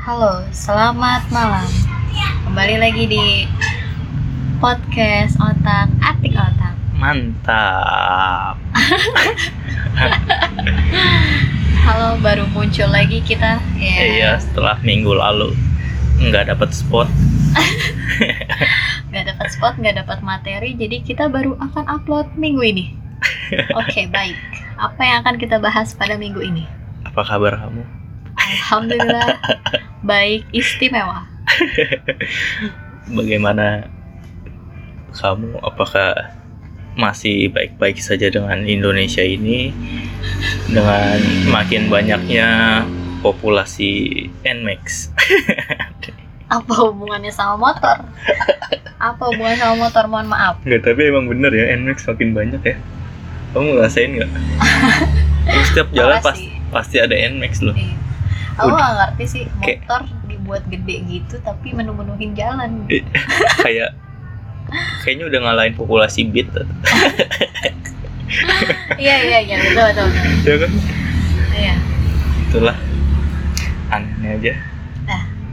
Halo, 0.00 0.48
selamat 0.48 1.28
malam. 1.28 1.68
Kembali 2.48 2.80
lagi 2.80 3.04
di 3.04 3.44
podcast 4.56 5.36
Otak 5.36 5.92
Atik 6.00 6.32
Otak. 6.32 6.72
Mantap. 6.96 8.56
Halo, 11.84 12.16
baru 12.24 12.48
muncul 12.48 12.88
lagi 12.88 13.20
kita. 13.20 13.60
Ya. 13.76 13.96
Iya, 14.00 14.30
setelah 14.40 14.80
minggu 14.80 15.12
lalu 15.12 15.52
nggak 16.16 16.48
dapat 16.48 16.72
spot. 16.80 17.12
Nggak 19.12 19.36
dapat 19.36 19.46
spot, 19.52 19.76
nggak 19.84 20.00
dapat 20.00 20.24
materi, 20.24 20.80
jadi 20.80 21.04
kita 21.04 21.28
baru 21.28 21.60
akan 21.60 21.84
upload 21.92 22.40
minggu 22.40 22.64
ini. 22.64 22.96
Oke, 23.84 24.08
baik. 24.08 24.40
Apa 24.80 25.00
yang 25.04 25.20
akan 25.20 25.36
kita 25.36 25.60
bahas 25.60 25.92
pada 25.92 26.16
minggu 26.16 26.40
ini? 26.40 26.64
Apa 27.04 27.20
kabar 27.20 27.60
kamu? 27.60 27.99
Alhamdulillah, 28.50 29.38
baik 30.02 30.42
istimewa. 30.50 31.26
Bagaimana 33.18 33.86
kamu? 35.14 35.58
Apakah 35.62 36.34
masih 36.98 37.50
baik-baik 37.54 38.02
saja 38.02 38.30
dengan 38.30 38.66
Indonesia 38.66 39.22
ini? 39.22 39.70
Dengan 40.70 41.18
makin 41.50 41.86
banyaknya 41.90 42.82
populasi 43.22 44.26
Nmax. 44.42 45.10
Apa 46.56 46.74
hubungannya 46.82 47.30
sama 47.30 47.54
motor? 47.70 48.02
Apa 48.98 49.22
hubungannya 49.30 49.60
sama 49.62 49.76
motor? 49.86 50.04
Mohon 50.10 50.28
maaf. 50.34 50.54
Nggak, 50.66 50.82
tapi 50.82 51.00
emang 51.06 51.30
bener 51.30 51.54
ya 51.54 51.70
Nmax 51.78 52.10
makin 52.10 52.34
banyak 52.34 52.62
ya. 52.66 52.76
Kamu 53.54 53.78
ngerasain 53.78 54.10
nggak? 54.18 54.30
Setiap 55.70 55.88
jalan 55.94 56.18
pas, 56.18 56.38
pasti 56.74 56.98
ada 56.98 57.14
Nmax 57.14 57.62
loh. 57.62 57.74
Iya. 57.78 58.09
Aku 58.56 58.68
nggak 58.68 58.92
ngerti 58.92 59.24
sih 59.26 59.42
Kayak- 59.56 59.80
motor 59.82 60.00
dibuat 60.24 60.62
gede 60.66 60.96
gitu 61.04 61.34
tapi 61.40 61.70
menu-menuhin 61.70 62.32
jalan. 62.32 62.84
Eh, 62.86 63.02
kayak 63.64 63.94
kayaknya 65.02 65.24
udah 65.26 65.40
ngalahin 65.42 65.74
populasi 65.74 66.24
beat 66.24 66.46
iya 68.96 69.16
iya 69.20 69.38
iya 69.42 69.56
betul 69.58 69.82
betul. 69.84 70.06
betul. 70.06 70.46
ya 70.46 70.56
kan 70.56 70.70
Iya. 71.50 71.74
itulah 72.44 72.76
aneh 73.90 74.30
aja 74.32 74.54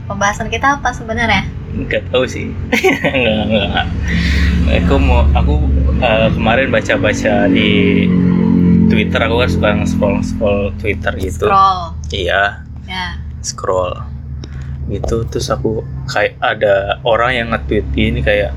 Pembahasan 0.08 0.48
kita 0.48 0.80
apa 0.80 0.88
sebenarnya? 0.88 1.44
nggak 1.68 2.08
tahu 2.08 2.24
sih 2.24 2.48
nggak 3.12 3.38
nggak 3.44 3.84
aku 4.80 4.94
mau 4.96 5.26
aku 5.32 5.68
eh, 5.98 6.28
kemarin 6.32 6.70
baca 6.70 6.94
baca 6.96 7.44
di 7.46 8.06
Twitter 8.88 9.20
aku 9.20 9.36
kan 9.36 9.48
suka 9.50 9.68
scroll 9.84 10.16
scroll 10.22 10.60
Twitter 10.78 11.12
gitu 11.18 11.44
Scroll. 11.44 11.92
iya 12.08 12.64
Ya. 12.88 13.20
scroll 13.44 13.92
gitu 14.88 15.28
terus 15.28 15.52
aku 15.52 15.84
kayak 16.08 16.40
ada 16.40 16.96
orang 17.04 17.36
yang 17.36 17.46
nge-tweet 17.52 17.84
ini 17.92 18.24
kayak 18.24 18.56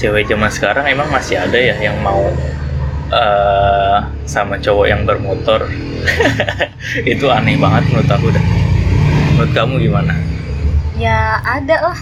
cewek 0.00 0.24
zaman 0.24 0.48
sekarang 0.48 0.88
emang 0.88 1.12
masih 1.12 1.36
ada 1.36 1.60
ya 1.60 1.76
yang 1.76 2.00
mau 2.00 2.32
eh 3.12 3.98
sama 4.24 4.56
cowok 4.56 4.86
yang 4.88 5.04
bermotor 5.04 5.68
itu 7.12 7.28
aneh 7.28 7.60
banget 7.60 7.84
menurut 7.92 8.08
aku 8.08 8.32
dah 8.32 8.44
menurut 9.36 9.52
kamu 9.52 9.74
gimana 9.84 10.16
Ya 10.98 11.38
ada 11.46 11.78
lah. 11.78 11.98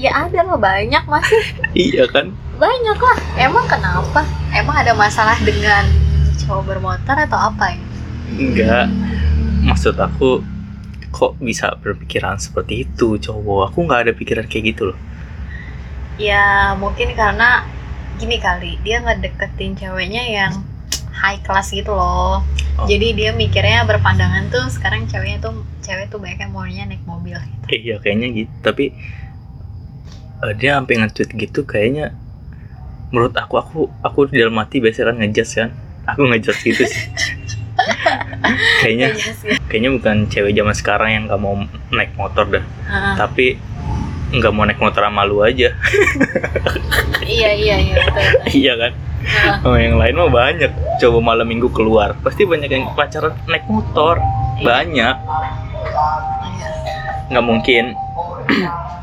Ya 0.00 0.16
ada 0.16 0.40
lah 0.40 0.56
banyak 0.56 1.04
masih 1.04 1.44
iya 1.92 2.08
kan 2.08 2.32
banyak 2.56 2.96
lah. 2.96 3.18
Emang 3.36 3.68
kenapa? 3.68 4.24
Emang 4.56 4.80
ada 4.80 4.96
masalah 4.96 5.36
dengan 5.44 5.84
cowok 6.40 6.72
bermotor 6.72 7.14
atau 7.20 7.52
apa 7.52 7.76
ya? 7.76 7.80
enggak 8.28 8.86
maksud 9.78 9.94
aku 9.94 10.42
kok 11.14 11.38
bisa 11.38 11.70
berpikiran 11.78 12.34
seperti 12.34 12.82
itu 12.82 13.14
cowok 13.14 13.70
aku 13.70 13.86
nggak 13.86 14.10
ada 14.10 14.12
pikiran 14.18 14.50
kayak 14.50 14.74
gitu 14.74 14.90
loh 14.90 14.98
Ya 16.18 16.74
mungkin 16.74 17.14
karena 17.14 17.62
gini 18.18 18.42
kali 18.42 18.74
dia 18.82 18.98
ngedeketin 18.98 19.78
ceweknya 19.78 20.26
yang 20.26 20.66
high 21.14 21.38
class 21.46 21.70
gitu 21.70 21.94
loh. 21.94 22.42
Oh. 22.74 22.86
Jadi 22.90 23.14
dia 23.14 23.30
mikirnya 23.30 23.86
berpandangan 23.86 24.50
tuh 24.50 24.66
sekarang 24.66 25.06
ceweknya 25.06 25.38
tuh 25.38 25.62
cewek 25.86 26.10
tuh 26.10 26.18
banyak 26.18 26.42
yang 26.42 26.50
maunya 26.50 26.82
naik 26.82 27.06
mobil 27.06 27.38
gitu. 27.38 27.66
Iya 27.70 28.02
kayaknya 28.02 28.34
gitu 28.34 28.50
tapi 28.58 28.98
eh, 30.42 30.54
dia 30.58 30.74
sampai 30.74 31.06
nge-tweet 31.06 31.30
gitu 31.38 31.62
kayaknya 31.62 32.18
menurut 33.14 33.38
aku 33.38 33.62
aku 33.62 33.78
aku 34.02 34.26
di 34.26 34.42
dalam 34.42 34.58
hati 34.58 34.82
biasa 34.82 35.06
kan 35.06 35.22
ngejudge 35.22 35.54
kan 35.54 35.70
aku 36.02 36.26
ngejudge 36.34 36.66
gitu 36.66 36.82
sih 36.82 37.14
kayaknya 38.82 39.08
Iya 39.12 39.56
kayaknya 39.66 39.90
bukan 39.94 40.16
cewek 40.26 40.52
zaman 40.52 40.74
sekarang 40.74 41.08
yang 41.10 41.22
nggak 41.26 41.40
mau 41.40 41.54
naik 41.90 42.12
motor 42.14 42.44
dah 42.48 42.64
Heeh. 42.64 43.14
tapi 43.16 43.46
nggak 44.28 44.52
mau 44.52 44.64
naik 44.64 44.76
motor 44.76 45.02
sama 45.02 45.24
lu 45.24 45.40
aja 45.40 45.72
iya 47.24 47.50
iya 47.52 47.76
iya 47.76 47.94
betul. 47.96 48.12
betul. 48.12 48.52
iya 48.60 48.72
kan 48.76 48.92
Heeh. 49.18 49.54
sama 49.60 49.76
yang 49.78 49.96
lain 49.96 50.14
mah 50.14 50.30
banyak 50.30 50.70
coba 50.98 51.18
malam 51.20 51.46
minggu 51.46 51.68
keluar 51.70 52.14
pasti 52.20 52.44
banyak 52.44 52.68
yang 52.68 52.84
pacaran 52.92 53.32
naik 53.46 53.64
motor 53.66 54.20
banyak 54.58 55.14
Iya. 55.16 55.18
nggak 57.28 57.44
mungkin 57.44 57.84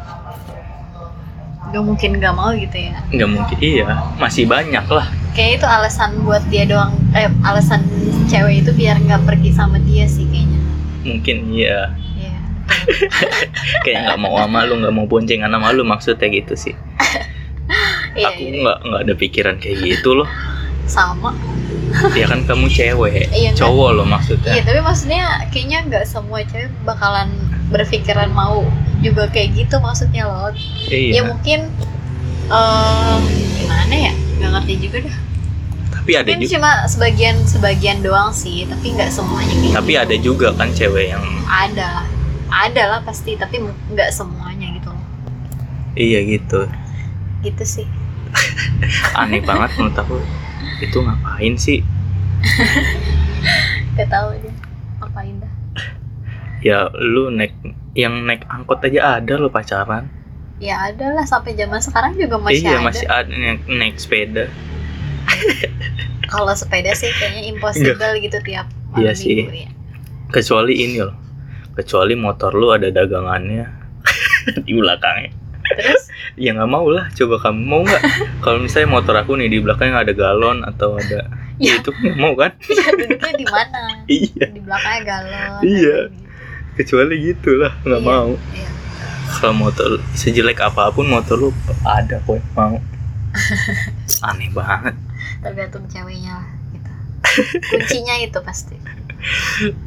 Gak 1.76 1.84
mungkin 1.84 2.12
gak 2.18 2.32
mau 2.32 2.56
gitu 2.56 2.78
ya. 2.80 2.96
nggak 3.12 3.30
mungkin 3.30 3.58
iya 3.60 3.88
masih 4.16 4.48
banyak 4.48 4.88
lah 4.88 5.12
Kayaknya 5.36 5.56
itu 5.60 5.68
alasan 5.68 6.12
buat 6.24 6.40
dia 6.48 6.64
doang. 6.64 6.96
Eh 7.12 7.28
alasan 7.44 7.84
cewek 8.26 8.64
itu 8.64 8.72
biar 8.72 8.96
nggak 8.98 9.28
pergi 9.28 9.52
sama 9.52 9.76
dia 9.84 10.08
sih 10.08 10.24
kayaknya. 10.26 10.60
mungkin 11.04 11.38
iya 11.52 11.92
Iya. 12.16 12.40
kayak 13.84 14.00
nggak 14.08 14.18
mau 14.18 14.40
sama 14.40 14.64
lu 14.64 14.80
nggak 14.80 14.96
mau 14.96 15.04
boncengan 15.04 15.52
sama 15.52 15.70
lu 15.70 15.84
maksudnya 15.84 16.28
gitu 16.32 16.56
sih 16.56 16.76
Iya, 18.16 18.32
aku 18.32 18.42
iya. 18.42 18.60
nggak 18.64 18.78
nggak 18.82 19.02
ada 19.04 19.14
pikiran 19.14 19.56
kayak 19.60 19.78
gitu 19.84 20.16
loh 20.16 20.30
sama. 20.86 21.34
ya 22.14 22.26
kan 22.26 22.46
kamu 22.46 22.70
cewek 22.70 23.28
Iya, 23.36 23.52
cowok 23.54 23.90
loh 23.92 24.06
Iya, 24.06 24.14
maksudnya 24.16 24.54
tapi 24.64 24.80
maksudnya 24.80 25.24
kayaknya 25.52 25.80
nggak 25.84 26.06
semua 26.08 26.40
cewek 26.42 26.72
bakalan 26.82 27.28
berpikiran 27.68 28.32
mau 28.32 28.64
juga 29.06 29.30
kayak 29.30 29.50
gitu 29.54 29.76
maksudnya 29.78 30.26
loh. 30.26 30.50
Ya 30.90 30.98
iya 30.98 31.22
mungkin 31.22 31.70
eh 32.50 33.18
gimana 33.62 33.94
ya? 33.94 34.14
Gak 34.42 34.50
ngerti 34.58 34.74
juga 34.82 34.98
dah. 35.06 35.18
tapi 35.96 36.12
ada 36.18 36.28
Mungkin 36.28 36.42
juga 36.46 36.54
cuma 36.60 36.72
sebagian 36.86 37.36
sebagian 37.50 37.98
doang 38.06 38.30
sih, 38.30 38.66
tapi 38.70 38.94
nggak 38.94 39.10
semuanya 39.10 39.54
kayak 39.58 39.74
tapi 39.74 39.92
gitu. 39.94 40.04
ada 40.06 40.16
juga 40.22 40.48
kan 40.54 40.70
cewek 40.74 41.06
yang 41.14 41.24
ada. 41.50 42.06
Ada 42.50 42.84
lah 42.86 43.00
pasti 43.02 43.34
tapi 43.38 43.58
nggak 43.94 44.10
semuanya 44.14 44.70
gitu 44.76 44.90
loh. 44.94 45.06
Iya 45.96 46.20
gitu. 46.28 46.70
Gitu 47.42 47.64
sih. 47.64 47.88
Aneh 49.20 49.42
banget 49.42 49.72
menurut 49.80 49.98
aku. 49.98 50.18
Itu 50.84 51.02
ngapain 51.02 51.56
sih? 51.56 51.80
Gak 53.96 54.12
tahu 54.12 54.36
aja. 54.36 54.52
Ngapain 55.00 55.36
dah? 55.40 55.54
Ya 56.60 56.92
lu 56.92 57.32
naik 57.32 57.55
yang 57.96 58.28
naik 58.28 58.44
angkot 58.46 58.84
aja 58.84 59.18
ada 59.18 59.34
lo 59.36 59.48
pacaran. 59.48 60.12
Ya 60.56 60.80
ada 60.82 61.12
lah 61.12 61.24
sampai 61.24 61.56
zaman 61.56 61.80
sekarang 61.80 62.16
juga 62.16 62.36
masih 62.38 62.62
iya 62.62 62.78
ada. 62.78 62.84
masih 62.84 63.08
ada 63.08 63.32
yang 63.32 63.58
naik 63.66 63.96
sepeda. 63.96 64.48
Kalau 66.26 66.52
sepeda 66.52 66.92
sih 66.92 67.12
kayaknya 67.16 67.44
impossible 67.50 67.96
gitu 68.20 68.38
tiap 68.42 68.68
malam 68.90 69.00
Iya 69.02 69.12
sih. 69.14 69.36
minggu 69.38 69.56
ya. 69.58 69.70
Kecuali 70.30 70.74
ini 70.76 71.00
loh. 71.00 71.16
Kecuali 71.74 72.14
motor 72.14 72.52
lu 72.52 72.72
ada 72.72 72.88
dagangannya. 72.88 73.68
Di 74.66 74.74
belakangnya. 74.74 75.32
Terus? 75.66 76.04
Ya 76.36 76.52
nggak 76.52 76.68
mau 76.68 76.84
lah. 76.92 77.08
Coba 77.12 77.40
kamu 77.40 77.62
mau 77.64 77.80
nggak? 77.82 78.04
Kalau 78.40 78.60
misalnya 78.60 78.92
motor 78.92 79.16
aku 79.16 79.40
nih 79.40 79.48
di 79.48 79.64
belakangnya 79.64 80.04
ada 80.04 80.12
galon 80.12 80.64
atau 80.64 81.00
ada 81.00 81.32
Ya. 81.56 81.72
ya 81.72 81.80
itu 81.80 81.88
nggak 81.90 82.18
mau 82.20 82.36
kan? 82.36 82.52
Ya 82.68 82.92
duduknya 82.92 83.34
di 83.34 83.48
mana? 83.48 83.82
Iya. 84.06 84.46
Di 84.52 84.60
belakangnya 84.60 85.02
galon 85.06 85.62
Iya. 85.64 85.98
gitu. 86.12 86.25
Kecuali 86.76 87.16
gitulah 87.24 87.74
nggak 87.82 88.02
Iya. 88.02 88.08
mau. 88.08 88.30
Iya. 88.52 88.70
kalau 89.26 89.58
motor 89.58 90.00
sejelek 90.14 90.62
apa 90.62 90.94
pun 90.94 91.10
motor 91.10 91.36
lu 91.36 91.50
ada 91.84 92.22
kok 92.22 92.36
yang 92.38 92.52
mau. 92.54 92.76
Aneh 94.30 94.48
banget. 94.54 94.96
Tergantung 95.42 95.84
ceweknya 95.90 96.40
lah 96.40 96.48
gitu. 96.72 96.92
Kuncinya 97.68 98.16
itu 98.22 98.40
pasti. 98.40 98.76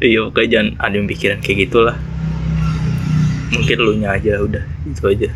Iya 0.02 0.26
pokoknya 0.28 0.48
jangan 0.50 0.68
ada 0.82 0.94
yang 0.98 1.06
pikiran 1.06 1.38
kayak 1.40 1.70
gitulah. 1.70 1.96
Mungkin 3.48 3.76
lu 3.78 3.92
nya 3.96 4.18
aja 4.18 4.42
udah 4.42 4.64
itu 4.84 5.02
aja. 5.06 5.30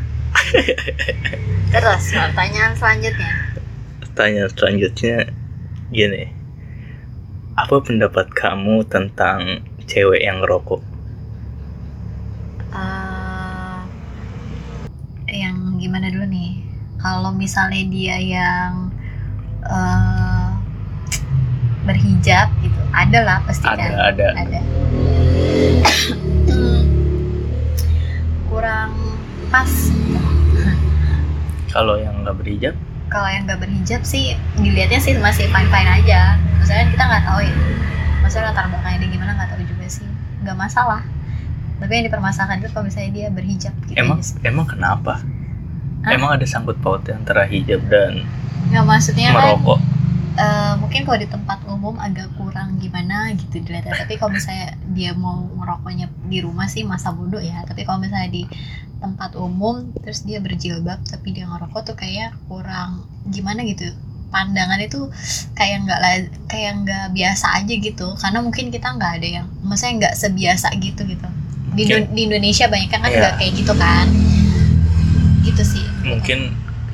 Terus 1.73 2.03
pertanyaan 2.13 2.75
selanjutnya? 2.77 3.33
Tanya 4.13 4.45
selanjutnya 4.53 5.31
gini. 5.89 6.29
Apa 7.57 7.81
pendapat 7.81 8.29
kamu 8.35 8.85
tentang 8.89 9.65
cewek 9.89 10.21
yang 10.21 10.45
ngerokok 10.45 10.83
gimana 15.83 16.07
dulu 16.15 16.31
nih? 16.31 16.63
Kalau 17.03 17.35
misalnya 17.35 17.83
dia 17.91 18.17
yang 18.23 18.95
uh, 19.67 20.55
berhijab 21.83 22.47
gitu 22.63 22.79
ada 22.95 23.19
lah 23.27 23.39
pasti 23.43 23.67
ada 23.67 23.83
kan? 23.83 23.91
ada 24.15 24.27
ada. 24.39 24.61
Kurang 28.51 28.95
pas. 29.51 29.73
Kalau 31.75 31.99
yang 31.99 32.23
nggak 32.23 32.39
berhijab? 32.39 32.75
Kalau 33.11 33.29
yang 33.29 33.45
nggak 33.51 33.61
berhijab 33.67 34.07
sih 34.07 34.39
dilihatnya 34.63 35.03
sih 35.03 35.19
masih 35.19 35.51
fine 35.51 35.69
fine 35.69 35.91
aja. 35.91 36.39
Misalnya 36.63 36.87
kita 36.95 37.03
nggak 37.03 37.25
tahu 37.27 37.41
ya. 37.43 37.55
Maksudnya 38.23 38.55
latar 38.55 38.71
belakangnya 38.71 38.99
dia 39.03 39.11
gimana 39.11 39.35
nggak 39.35 39.51
tahu 39.51 39.63
juga 39.67 39.87
sih. 39.91 40.07
Nggak 40.47 40.57
masalah. 40.57 41.03
Tapi 41.83 41.99
yang 41.99 42.07
dipermasalahkan 42.07 42.63
itu 42.63 42.71
kalau 42.71 42.87
misalnya 42.87 43.11
dia 43.11 43.27
berhijab 43.27 43.75
gitu 43.91 43.99
emang 43.99 44.23
ya. 44.23 44.47
emang 44.47 44.67
kenapa? 44.71 45.19
Hah? 46.03 46.13
emang 46.13 46.35
ada 46.35 46.43
sangkut 46.43 46.79
pautnya 46.79 47.15
antara 47.15 47.47
hijab 47.47 47.83
dan 47.87 48.27
nggak 48.69 48.85
maksudnya 48.85 49.31
kan 49.31 49.59
merokok? 49.59 49.79
eh, 50.35 50.73
mungkin 50.81 51.01
kalau 51.05 51.19
di 51.19 51.29
tempat 51.29 51.59
umum 51.69 51.95
agak 51.99 52.33
kurang 52.35 52.81
gimana 52.81 53.31
gitu 53.33 53.61
dilihatnya. 53.61 53.93
Tapi 53.95 54.17
kalau 54.17 54.33
misalnya 54.33 54.73
dia 54.89 55.13
mau 55.13 55.45
merokoknya 55.45 56.09
di 56.25 56.41
rumah 56.41 56.67
sih 56.67 56.83
masa 56.83 57.13
bodoh 57.13 57.39
ya. 57.39 57.61
Tapi 57.63 57.85
kalau 57.85 58.01
misalnya 58.01 58.33
di 58.33 58.43
tempat 58.97 59.35
umum 59.35 59.91
terus 59.99 60.23
dia 60.23 60.39
berjilbab 60.39 61.03
tapi 61.05 61.35
dia 61.35 61.45
ngerokok 61.45 61.83
tuh 61.85 61.97
kayak 61.99 62.33
kurang 62.49 63.05
gimana 63.29 63.61
gitu. 63.63 63.93
Pandangan 64.33 64.81
itu 64.81 65.13
kayak 65.53 65.85
nggak 65.85 66.01
kayak 66.49 66.73
nggak 66.81 67.07
biasa 67.13 67.47
aja 67.61 67.75
gitu. 67.77 68.07
Karena 68.17 68.41
mungkin 68.41 68.73
kita 68.73 68.89
nggak 68.89 69.13
ada 69.21 69.29
yang 69.29 69.47
maksudnya 69.61 70.09
nggak 70.09 70.15
sebiasa 70.17 70.73
gitu 70.81 71.05
gitu. 71.05 71.29
Di, 71.73 71.85
Mungkin- 71.85 72.09
di 72.11 72.21
Indonesia 72.25 72.67
banyak 72.67 72.89
kan 72.89 73.05
Iya. 73.05 73.13
nggak 73.21 73.35
kayak 73.37 73.53
gitu 73.53 73.73
kan 73.77 74.07
mungkin 76.23 76.41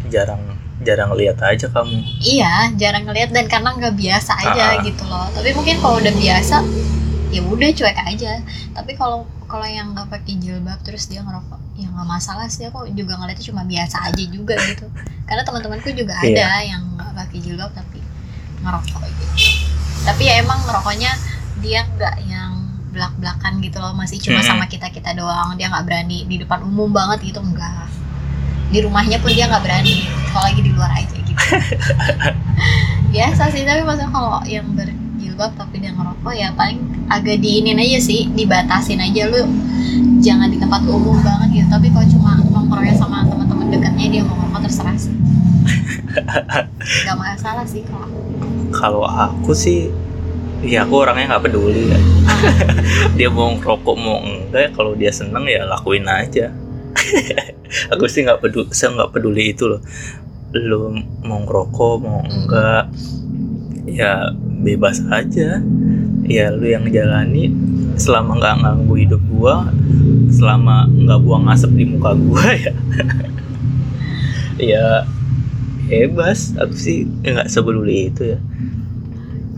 jarang 0.08 0.40
jarang 0.80 1.10
lihat 1.12 1.36
aja 1.42 1.68
kamu 1.68 2.00
Iya, 2.18 2.72
jarang 2.78 3.04
ngeliat 3.04 3.28
dan 3.28 3.44
karena 3.44 3.74
nggak 3.74 3.92
biasa 3.92 4.32
aja 4.40 4.80
gitu 4.80 5.04
loh. 5.04 5.26
Tapi 5.34 5.52
mungkin 5.52 5.76
kalau 5.78 5.98
udah 5.98 6.14
biasa, 6.14 6.56
ya 7.28 7.40
udah 7.44 7.68
cuek 7.74 7.98
aja. 7.98 8.32
Tapi 8.72 8.94
kalau 8.94 9.26
kalau 9.44 9.66
yang 9.66 9.92
nggak 9.92 10.06
pakai 10.06 10.38
jilbab 10.38 10.78
terus 10.80 11.10
dia 11.10 11.18
ngerokok, 11.20 11.58
ya 11.76 11.90
nggak 11.90 12.08
masalah 12.08 12.46
sih. 12.46 12.70
Aku 12.70 12.86
juga 12.94 13.18
ngeliatnya 13.18 13.44
cuma 13.44 13.66
biasa 13.66 14.06
aja 14.06 14.24
juga 14.30 14.54
gitu. 14.64 14.86
Karena 15.26 15.42
teman-temanku 15.42 15.90
juga 15.92 16.14
Iya. 16.22 16.46
ada 16.46 16.46
yang 16.62 16.82
nggak 16.94 17.10
pakai 17.12 17.38
jilbab 17.42 17.70
tapi 17.74 17.98
ngerokok 18.62 19.02
gitu. 19.02 19.26
Tapi 20.06 20.22
ya 20.24 20.34
emang 20.40 20.62
ngerokoknya 20.62 21.10
dia 21.58 21.82
nggak 21.84 22.16
yang 22.24 22.54
belak-belakan 22.88 23.58
gitu 23.60 23.82
loh, 23.82 23.92
masih 23.92 24.16
cuma 24.22 24.40
Mm-mm. 24.40 24.46
sama 24.46 24.64
kita 24.70 24.88
kita 24.88 25.10
doang. 25.12 25.58
Dia 25.58 25.68
nggak 25.68 25.84
berani 25.84 26.22
di 26.24 26.38
depan 26.38 26.62
umum 26.62 26.88
banget 26.88 27.34
gitu 27.34 27.42
enggak. 27.42 27.90
Di 28.68 28.78
rumahnya 28.84 29.16
pun 29.20 29.32
dia 29.32 29.48
nggak 29.48 29.64
berani. 29.64 30.04
Kalau 30.28 30.44
lagi 30.44 30.60
di 30.60 30.72
luar 30.76 30.90
aja 30.92 31.16
gitu. 31.16 31.42
Biasa 33.14 33.48
sih 33.48 33.64
tapi 33.64 33.80
maksudnya 33.80 34.12
kalau 34.12 34.44
yang 34.44 34.68
berjilbab 34.76 35.56
tapi 35.56 35.80
dia 35.80 35.96
ngerokok 35.96 36.34
ya 36.36 36.52
paling 36.52 37.08
agak 37.08 37.40
diinin 37.40 37.80
aja 37.80 37.98
sih 38.00 38.28
dibatasin 38.36 39.00
aja. 39.00 39.24
Lu 39.32 39.48
jangan 40.20 40.52
di 40.52 40.60
tempat 40.60 40.84
umum 40.84 41.16
banget 41.24 41.64
gitu. 41.64 41.66
Tapi 41.72 41.88
kalau 41.88 42.06
cuma 42.12 42.30
nongkrongnya 42.44 42.94
sama 42.96 43.24
teman-teman 43.24 43.72
dekatnya 43.72 44.06
dia 44.12 44.22
mau 44.28 44.36
ngerokok 44.36 44.60
terserah 44.68 44.96
sih. 45.00 45.14
Nggak 47.04 47.16
masalah 47.16 47.64
sih 47.64 47.82
kalau 47.84 48.04
aku. 48.04 48.20
kalau 48.68 49.04
aku 49.04 49.52
sih 49.56 49.88
ya 50.60 50.84
aku 50.84 50.94
orangnya 51.06 51.36
nggak 51.36 51.44
peduli 51.48 51.88
ya. 51.92 52.00
Dia 53.18 53.28
mau 53.30 53.54
ngerokok 53.54 53.96
mau 53.96 54.18
enggak 54.22 54.74
kalau 54.74 54.92
dia 54.98 55.10
seneng 55.14 55.46
ya 55.46 55.64
lakuin 55.66 56.06
aja 56.06 56.50
aku 57.92 58.04
sih 58.08 58.24
nggak 58.24 58.40
peduli 58.42 58.68
saya 58.72 58.94
nggak 58.96 59.12
peduli 59.12 59.52
itu 59.52 59.64
loh. 59.68 59.80
Lu 60.54 60.96
mau 61.24 61.44
ngerokok 61.44 61.94
mau 62.00 62.20
enggak 62.24 62.88
ya 63.88 64.32
bebas 64.64 65.04
aja. 65.12 65.60
Ya 66.28 66.52
lu 66.52 66.68
yang 66.68 66.84
jalani 66.92 67.48
selama 67.96 68.36
nggak 68.38 68.56
ganggu 68.62 68.94
hidup 69.00 69.22
gua 69.32 69.72
selama 70.28 70.84
nggak 70.86 71.20
buang 71.24 71.48
asap 71.48 71.72
di 71.76 71.84
muka 71.88 72.12
gua 72.16 72.44
ya. 72.64 72.72
Ya 74.58 74.86
bebas. 75.88 76.52
Aku 76.56 76.74
sih 76.76 77.08
nggak 77.24 77.48
sebelum 77.48 77.84
itu 77.88 78.36
ya. 78.36 78.40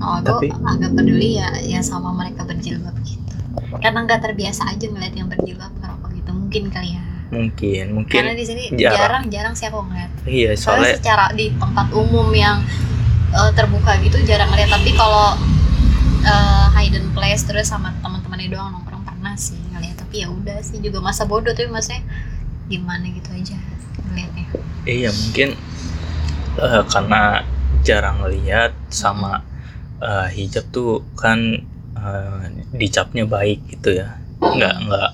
Oh, 0.00 0.16
Tapi- 0.24 0.48
agak 0.48 0.96
peduli 0.96 1.36
ya 1.36 1.52
ya 1.60 1.84
sama 1.84 2.08
mereka 2.16 2.46
berjilbab 2.48 2.96
gitu. 3.04 3.36
Karena 3.84 4.08
nggak 4.08 4.20
terbiasa 4.24 4.72
aja 4.72 4.88
ngeliat 4.88 5.12
yang 5.12 5.28
berjilbab 5.28 5.68
ngerokok 5.76 6.10
gitu 6.16 6.30
mungkin 6.32 6.62
kali 6.72 6.96
ya 6.96 7.04
mungkin 7.30 7.94
mungkin 7.94 8.26
karena 8.26 8.34
di 8.34 8.42
sini 8.42 8.62
jarang. 8.74 8.98
jarang 8.98 9.24
jarang 9.30 9.54
sih 9.54 9.66
aku 9.70 9.86
ngeliat. 9.86 10.10
Iya 10.26 10.50
soalnya 10.58 10.98
soalnya 10.98 10.98
secara 10.98 11.26
di 11.38 11.46
tempat 11.54 11.86
umum 11.94 12.28
yang 12.34 12.58
eh, 13.30 13.50
terbuka 13.54 13.94
gitu 14.02 14.18
jarang 14.26 14.50
ngeliat. 14.50 14.70
Tapi 14.74 14.90
kalau 14.98 15.38
eh, 16.26 16.66
hidden 16.82 17.14
place 17.14 17.46
terus 17.46 17.70
sama 17.70 17.94
teman-temannya 18.02 18.50
doang 18.50 18.74
nongkrong 18.74 19.06
pernah 19.06 19.38
sih 19.38 19.56
ngeliat. 19.70 19.94
Tapi 20.02 20.26
ya 20.26 20.28
udah 20.28 20.58
sih 20.58 20.82
juga 20.82 20.98
masa 20.98 21.22
bodoh. 21.22 21.54
Tapi 21.54 21.70
maksudnya 21.70 22.02
gimana 22.66 23.06
gitu 23.06 23.30
aja 23.30 23.56
ngeliatnya. 24.10 24.46
Iya 24.90 25.10
mungkin 25.14 25.48
eh, 26.58 26.82
karena 26.90 27.46
jarang 27.86 28.26
lihat 28.26 28.74
sama 28.90 29.46
eh, 30.02 30.26
hijab 30.34 30.66
tuh 30.74 31.06
kan 31.14 31.62
eh, 31.94 32.42
dicapnya 32.74 33.22
baik 33.22 33.70
gitu 33.70 34.02
ya. 34.02 34.18
Nggak 34.42 34.74
nggak 34.82 35.10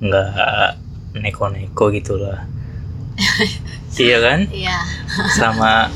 nggak 0.00 0.85
neko-neko 1.18 1.88
gitu 1.90 2.16
lah 2.16 2.44
iya 3.96 4.20
kan? 4.20 4.44
Iya. 4.46 4.76
Sama 5.32 5.88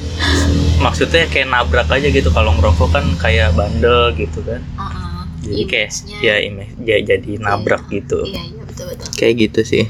maksudnya 0.80 1.28
kayak 1.28 1.52
nabrak 1.52 1.84
aja 1.86 2.08
gitu. 2.08 2.32
Kalau 2.32 2.56
ngerokok 2.56 2.88
kan 2.88 3.04
kayak 3.20 3.52
bandel 3.52 4.16
gitu 4.16 4.40
kan. 4.40 4.64
Uh-uh. 4.72 5.28
jadi 5.40 5.62
kayak 5.66 5.90
ya 6.16 6.40
image 6.40 6.72
ja- 6.80 7.04
jadi 7.06 7.36
nabrak 7.36 7.84
gitu. 7.92 8.24
Iya 8.24 8.40
iya 8.40 8.62
betul 8.64 8.88
betul. 8.88 9.08
Kayak 9.12 9.34
gitu 9.38 9.60
sih. 9.62 9.84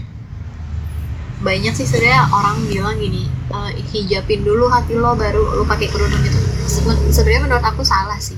Banyak 1.39 1.71
sih 1.73 1.87
sebenarnya 1.87 2.27
orang 2.29 2.67
bilang 2.67 2.99
gini 2.99 3.25
eh, 3.49 3.71
hijabin 3.95 4.43
dulu 4.43 4.67
hati 4.67 4.93
lo 4.93 5.15
baru 5.15 5.57
lo 5.57 5.65
pakai 5.65 5.87
kerudung 5.87 6.19
gitu 6.21 6.39
Seben- 6.67 6.99
sebenarnya 7.09 7.47
menurut 7.47 7.63
aku 7.65 7.81
salah 7.81 8.19
sih 8.19 8.35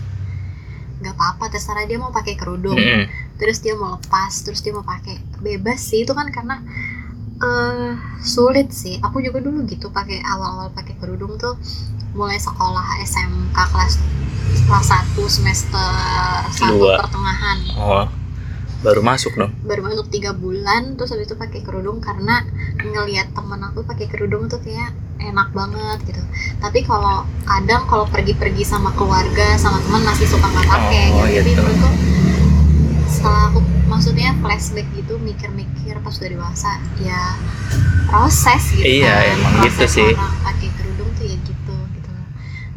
nggak 1.03 1.19
apa-apa 1.19 1.51
terserah 1.51 1.85
dia 1.85 1.99
mau 1.99 2.15
pakai 2.15 2.39
kerudung. 2.39 2.79
Mm-mm. 2.79 3.11
terus 3.43 3.59
dia 3.59 3.75
mau 3.75 3.99
lepas 3.99 4.31
terus 4.47 4.63
dia 4.63 4.71
mau 4.71 4.87
pakai. 4.87 5.19
Bebas 5.43 5.83
sih 5.83 6.07
itu 6.07 6.15
kan 6.15 6.31
karena 6.31 6.63
eh 7.43 7.99
sulit 8.23 8.71
sih. 8.71 9.03
Aku 9.03 9.19
juga 9.19 9.43
dulu 9.43 9.67
gitu 9.67 9.91
pakai 9.91 10.23
awal-awal 10.23 10.71
pakai 10.71 10.95
kerudung 11.03 11.35
tuh 11.37 11.59
mulai 12.15 12.39
sekolah 12.39 13.03
SMK 13.03 13.59
kelas 13.59 13.99
kelas 14.63 14.89
1 15.19 15.19
semester 15.27 15.91
satu 16.55 16.87
pertengahan. 17.03 17.59
Oh 17.75 18.22
baru 18.83 19.01
masuk 19.01 19.33
dong 19.33 19.53
baru 19.63 19.81
masuk 19.81 20.07
tiga 20.09 20.35
bulan 20.35 20.95
terus 20.95 21.11
habis 21.11 21.27
itu 21.27 21.35
pakai 21.35 21.63
kerudung 21.63 21.99
karena 21.99 22.43
ngelihat 22.77 23.31
temen 23.31 23.63
aku 23.63 23.83
pakai 23.83 24.07
kerudung 24.07 24.47
tuh 24.47 24.59
kayak 24.59 24.91
enak 25.19 25.49
banget 25.51 25.99
gitu 26.05 26.23
tapi 26.59 26.83
kalau 26.83 27.23
kadang 27.43 27.87
kalau 27.87 28.05
pergi-pergi 28.05 28.65
sama 28.65 28.91
keluarga 28.93 29.55
sama 29.57 29.79
teman 29.81 30.03
masih 30.03 30.27
suka 30.27 30.45
nggak 30.45 30.67
pakai 30.69 31.07
Oh, 31.09 31.23
gitu. 31.23 31.39
tapi 31.39 31.49
gitu. 31.49 31.63
menurutku 31.63 31.91
setelah 33.09 33.43
aku 33.49 33.61
maksudnya 33.87 34.31
flashback 34.37 34.89
gitu 34.93 35.15
mikir-mikir 35.17 35.95
pas 35.97 36.11
udah 36.13 36.31
dewasa 36.33 36.71
ya 36.99 37.39
proses 38.09 38.63
gitu 38.73 38.83
Iya, 39.01 39.15
kan 39.15 39.31
emang 39.33 39.53
proses 39.61 39.73
gitu 39.79 39.85
sih. 39.95 40.11
orang 40.11 40.35
pakai 40.43 40.69
kerudung 40.75 41.11
tuh 41.13 41.25
ya 41.25 41.37
gitu 41.39 41.77
gitu 41.93 42.13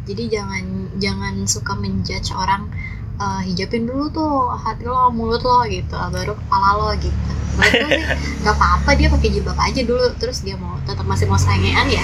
jadi 0.06 0.22
jangan 0.30 0.64
jangan 0.96 1.34
suka 1.44 1.72
menjudge 1.74 2.30
orang 2.30 2.70
eh, 3.16 3.40
hijabin 3.44 3.84
dulu 3.84 4.08
tuh 4.08 4.30
hati 4.54 4.84
lo 4.84 5.08
mulut 5.10 5.40
lo 5.40 5.64
gitu. 5.66 5.94
Baru 6.10 6.32
kepala 6.34 6.68
lo 6.74 6.88
gitu. 6.96 7.30
Nggak 8.42 8.52
apa-apa 8.52 8.90
dia 8.94 9.08
pakai 9.08 9.28
jilbab 9.30 9.56
aja 9.56 9.80
dulu. 9.80 10.12
Terus 10.16 10.40
dia 10.40 10.54
mau 10.54 10.76
tetap 10.82 11.02
masih 11.02 11.24
mau 11.24 11.34
sangean 11.36 11.88
ya 11.88 12.02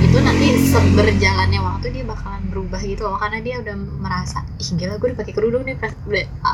itu 0.00 0.18
nanti 0.18 0.58
berjalannya 0.92 1.56
waktu 1.56 1.86
dia 1.90 2.02
bakalan 2.02 2.42
berubah 2.50 2.82
gitu 2.82 3.06
loh 3.06 3.14
karena 3.14 3.38
dia 3.38 3.62
udah 3.62 3.72
merasa 3.96 4.42
ih 4.58 4.74
gila 4.74 4.98
gue 4.98 5.08
udah 5.08 5.18
pakai 5.18 5.32
kerudung 5.32 5.62
nih 5.62 5.78
ber- 5.78 5.94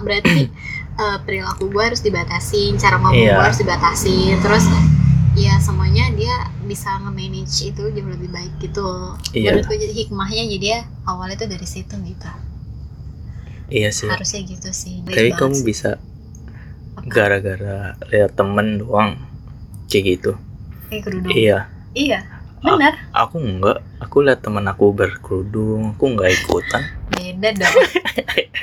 berarti 0.04 0.52
eh, 0.94 1.18
perilaku 1.24 1.66
gue 1.66 1.82
harus 1.82 2.00
dibatasin 2.00 2.76
cara 2.76 3.00
ngomong 3.00 3.16
Iya. 3.16 3.34
gue 3.34 3.44
harus 3.48 3.58
dibatasin. 3.58 4.36
Terus 4.38 4.64
ya 5.34 5.56
semuanya 5.56 6.12
dia 6.12 6.32
bisa 6.62 6.96
nge-manage 7.00 7.52
itu 7.66 7.82
jauh 7.82 8.08
lebih 8.08 8.28
baik 8.28 8.52
gitu. 8.60 9.16
Iya. 9.32 9.56
menurutku 9.56 9.74
jadi 9.74 9.94
hikmahnya 9.96 10.44
jadi 10.52 10.66
ya 10.68 10.80
awalnya 11.04 11.36
tuh 11.36 11.48
dari 11.48 11.64
situ 11.64 11.96
gitu 11.96 12.28
iya 13.68 13.90
sih. 13.90 14.06
Harusnya 14.06 14.40
gitu 14.42 14.70
sih 14.70 15.02
Baik 15.02 15.14
tapi 15.14 15.30
kamu 15.32 15.54
sih. 15.54 15.64
bisa 15.64 15.90
gara-gara 17.04 17.78
lihat 18.08 18.34
temen 18.34 18.78
doang 18.78 19.20
kayak 19.86 20.04
gitu. 20.12 20.32
Pakai 20.84 21.00
kerudung 21.00 21.32
iya. 21.32 21.70
Iya 21.92 22.20
benar. 22.58 22.98
Aku 23.12 23.38
enggak. 23.38 23.78
Aku 24.00 24.20
lihat 24.20 24.40
temen 24.40 24.64
aku 24.64 24.90
berkerudung 24.90 25.94
aku 25.94 26.04
nggak 26.08 26.30
ikutan. 26.34 26.82
Beda 27.12 27.48
dong. 27.54 27.74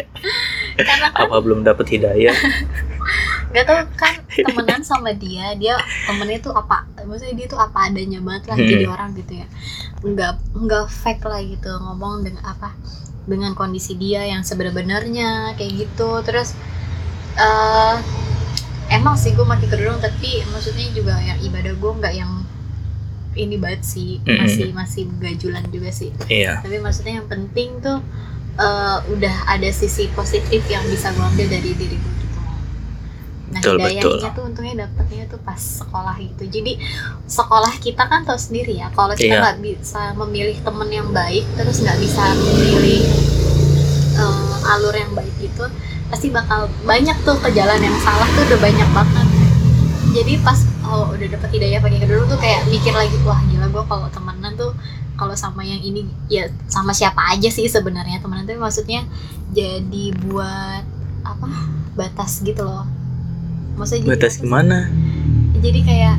Karena 0.78 1.08
kan 1.10 1.24
apa 1.24 1.36
belum 1.40 1.62
dapat 1.62 1.86
hidayah? 1.90 2.34
Gak 3.54 3.70
tau 3.70 3.86
kan 3.94 4.18
temenan 4.26 4.82
sama 4.82 5.14
dia 5.14 5.54
dia 5.54 5.78
temennya 6.10 6.42
tuh 6.42 6.58
apa 6.58 6.82
maksudnya 7.06 7.38
dia 7.38 7.46
tuh 7.46 7.62
apa 7.62 7.86
adanya 7.86 8.18
banget 8.18 8.50
lah 8.50 8.58
Hmm. 8.58 8.66
jadi 8.66 8.86
orang 8.90 9.10
gitu 9.14 9.34
ya. 9.38 9.48
Nggak 10.02 10.32
nggak 10.58 10.86
fake 10.90 11.22
lah 11.22 11.38
gitu 11.40 11.70
ngomong 11.70 12.26
dengan 12.26 12.42
apa 12.44 12.74
dengan 13.24 13.56
kondisi 13.56 13.96
dia 13.96 14.28
yang 14.28 14.44
sebenarnya 14.44 15.54
kayak 15.56 15.88
gitu. 15.88 16.22
Terus 16.26 16.56
eh 17.34 17.98
emang 18.94 19.18
sih 19.18 19.34
gue 19.34 19.42
pakai 19.42 19.68
kerudung 19.72 19.98
tapi 19.98 20.46
maksudnya 20.54 20.88
juga 20.94 21.18
yang 21.18 21.40
ibadah 21.42 21.74
gue 21.74 21.92
nggak 21.98 22.14
yang 22.14 22.32
ini 23.34 23.58
banget 23.58 23.82
sih. 23.86 24.22
Masih 24.26 24.70
masih 24.74 25.04
gajulan 25.18 25.66
juga 25.74 25.90
sih. 25.90 26.14
Iya. 26.30 26.62
Tapi 26.62 26.78
maksudnya 26.78 27.24
yang 27.24 27.30
penting 27.30 27.82
tuh 27.82 28.00
eh, 28.60 28.98
udah 29.10 29.36
ada 29.50 29.70
sisi 29.74 30.08
positif 30.14 30.62
yang 30.70 30.84
bisa 30.90 31.10
gue 31.14 31.26
ambil 31.26 31.48
dari 31.50 31.74
diri 31.74 31.98
gue 31.98 32.23
nah 33.54 33.62
Betul, 33.62 33.78
hidayahnya 33.78 34.02
betul. 34.02 34.18
tuh 34.34 34.44
untungnya 34.50 34.76
dapetnya 34.84 35.24
tuh 35.30 35.40
pas 35.40 35.62
sekolah 35.62 36.16
gitu 36.18 36.44
jadi 36.50 36.74
sekolah 37.24 37.74
kita 37.78 38.04
kan 38.04 38.26
tahu 38.26 38.36
sendiri 38.36 38.82
ya 38.82 38.90
kalau 38.92 39.14
kita 39.14 39.30
Iya. 39.30 39.42
nggak 39.46 39.58
bisa 39.62 40.02
memilih 40.18 40.58
temen 40.60 40.90
yang 40.90 41.10
baik 41.14 41.46
terus 41.54 41.78
nggak 41.80 41.98
bisa 42.02 42.24
memilih 42.34 43.02
eh, 44.18 44.72
alur 44.74 44.96
yang 44.96 45.12
baik 45.14 45.34
gitu 45.38 45.66
pasti 46.10 46.30
bakal 46.30 46.70
banyak 46.84 47.18
tuh 47.22 47.38
ke 47.38 47.50
jalan 47.54 47.78
yang 47.78 47.98
salah 48.02 48.28
tuh 48.34 48.44
udah 48.46 48.60
banyak 48.60 48.90
banget 48.94 49.28
jadi 50.14 50.34
pas 50.46 50.60
oh, 50.86 51.10
udah 51.10 51.26
dapet 51.26 51.50
hidayah 51.58 51.80
pakai 51.82 52.00
kedua 52.02 52.22
tuh 52.30 52.38
kayak 52.38 52.70
mikir 52.70 52.94
lagi 52.94 53.18
wah 53.26 53.42
gila 53.50 53.66
gue 53.66 53.84
kalau 53.90 54.08
temenan 54.14 54.54
tuh 54.54 54.74
kalau 55.14 55.34
sama 55.34 55.62
yang 55.62 55.82
ini 55.82 56.06
ya 56.30 56.50
sama 56.70 56.94
siapa 56.94 57.34
aja 57.34 57.50
sih 57.50 57.66
sebenarnya 57.66 58.22
temenan 58.22 58.46
tuh 58.46 58.58
maksudnya 58.58 59.02
jadi 59.54 60.06
buat 60.26 60.84
apa 61.24 61.48
batas 61.94 62.42
gitu 62.42 62.62
loh 62.62 62.86
maksudnya 63.78 64.02
jadi 64.06 64.12
batas 64.14 64.34
gimana 64.38 64.78
jadi 65.64 65.80
kayak 65.82 66.16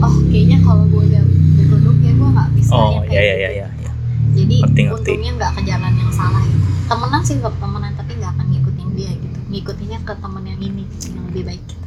oh 0.00 0.14
kayaknya 0.32 0.58
kalau 0.64 0.84
gue 0.88 1.02
udah 1.06 1.22
berkedok 1.60 1.96
ya 2.02 2.12
gue 2.16 2.28
nggak 2.34 2.48
bisa 2.56 2.70
oh 2.74 2.90
iya 3.06 3.20
kayak 3.20 3.22
iya 3.22 3.34
gitu. 3.34 3.40
iya 3.40 3.50
iya 3.50 3.68
iya. 3.70 3.92
jadi 4.34 4.56
Ngerti, 4.64 4.80
ngerti. 4.82 4.96
untungnya 4.98 5.32
nggak 5.38 5.52
ke 5.54 5.60
jalan 5.68 5.92
yang 5.94 6.12
salah 6.12 6.42
gitu 6.42 6.66
temenan 6.90 7.20
sih 7.22 7.34
nggak 7.38 7.54
temenan 7.62 7.92
tapi 7.94 8.12
nggak 8.18 8.32
akan 8.34 8.46
ngikutin 8.50 8.88
dia 8.98 9.12
gitu 9.14 9.38
ngikutinnya 9.50 9.98
ke 10.02 10.12
temen 10.18 10.42
yang 10.46 10.60
ini 10.60 10.84
yang 11.14 11.24
lebih 11.30 11.42
baik 11.46 11.62
gitu 11.68 11.86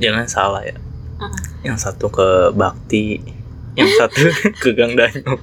jangan 0.00 0.26
salah 0.28 0.62
ya 0.64 0.76
Heeh. 1.20 1.42
yang 1.72 1.76
satu 1.80 2.06
ke 2.12 2.28
bakti 2.56 3.20
yang 3.76 3.90
satu 3.96 4.20
ke 4.62 4.68
gang 4.76 4.96
danau 4.96 5.38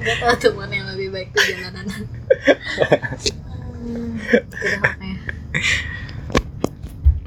Gak 0.00 0.16
tau 0.16 0.32
teman 0.32 0.72
yang 0.72 0.88
lebih 0.96 1.12
baik 1.12 1.28
tuh 1.36 1.44
jalanan 1.44 1.86
Hmm, 3.80 4.12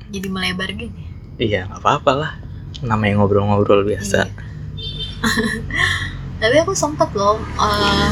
Jadi 0.10 0.28
melebar 0.30 0.70
gini? 0.70 1.04
Iya 1.36 1.66
nggak 1.66 1.82
apa-apa 1.82 2.12
lah. 2.14 2.32
Namanya 2.82 3.20
ngobrol-ngobrol 3.20 3.84
biasa. 3.84 4.30
Iya. 4.76 5.02
Tapi 6.38 6.56
aku 6.60 6.76
sempet 6.76 7.08
loh 7.16 7.40
eh, 7.40 8.10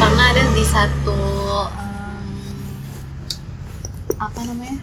Karena 0.00 0.22
ada 0.32 0.42
di 0.48 0.64
satu 0.64 1.18
em, 1.68 2.24
Apa 4.16 4.40
namanya? 4.42 4.80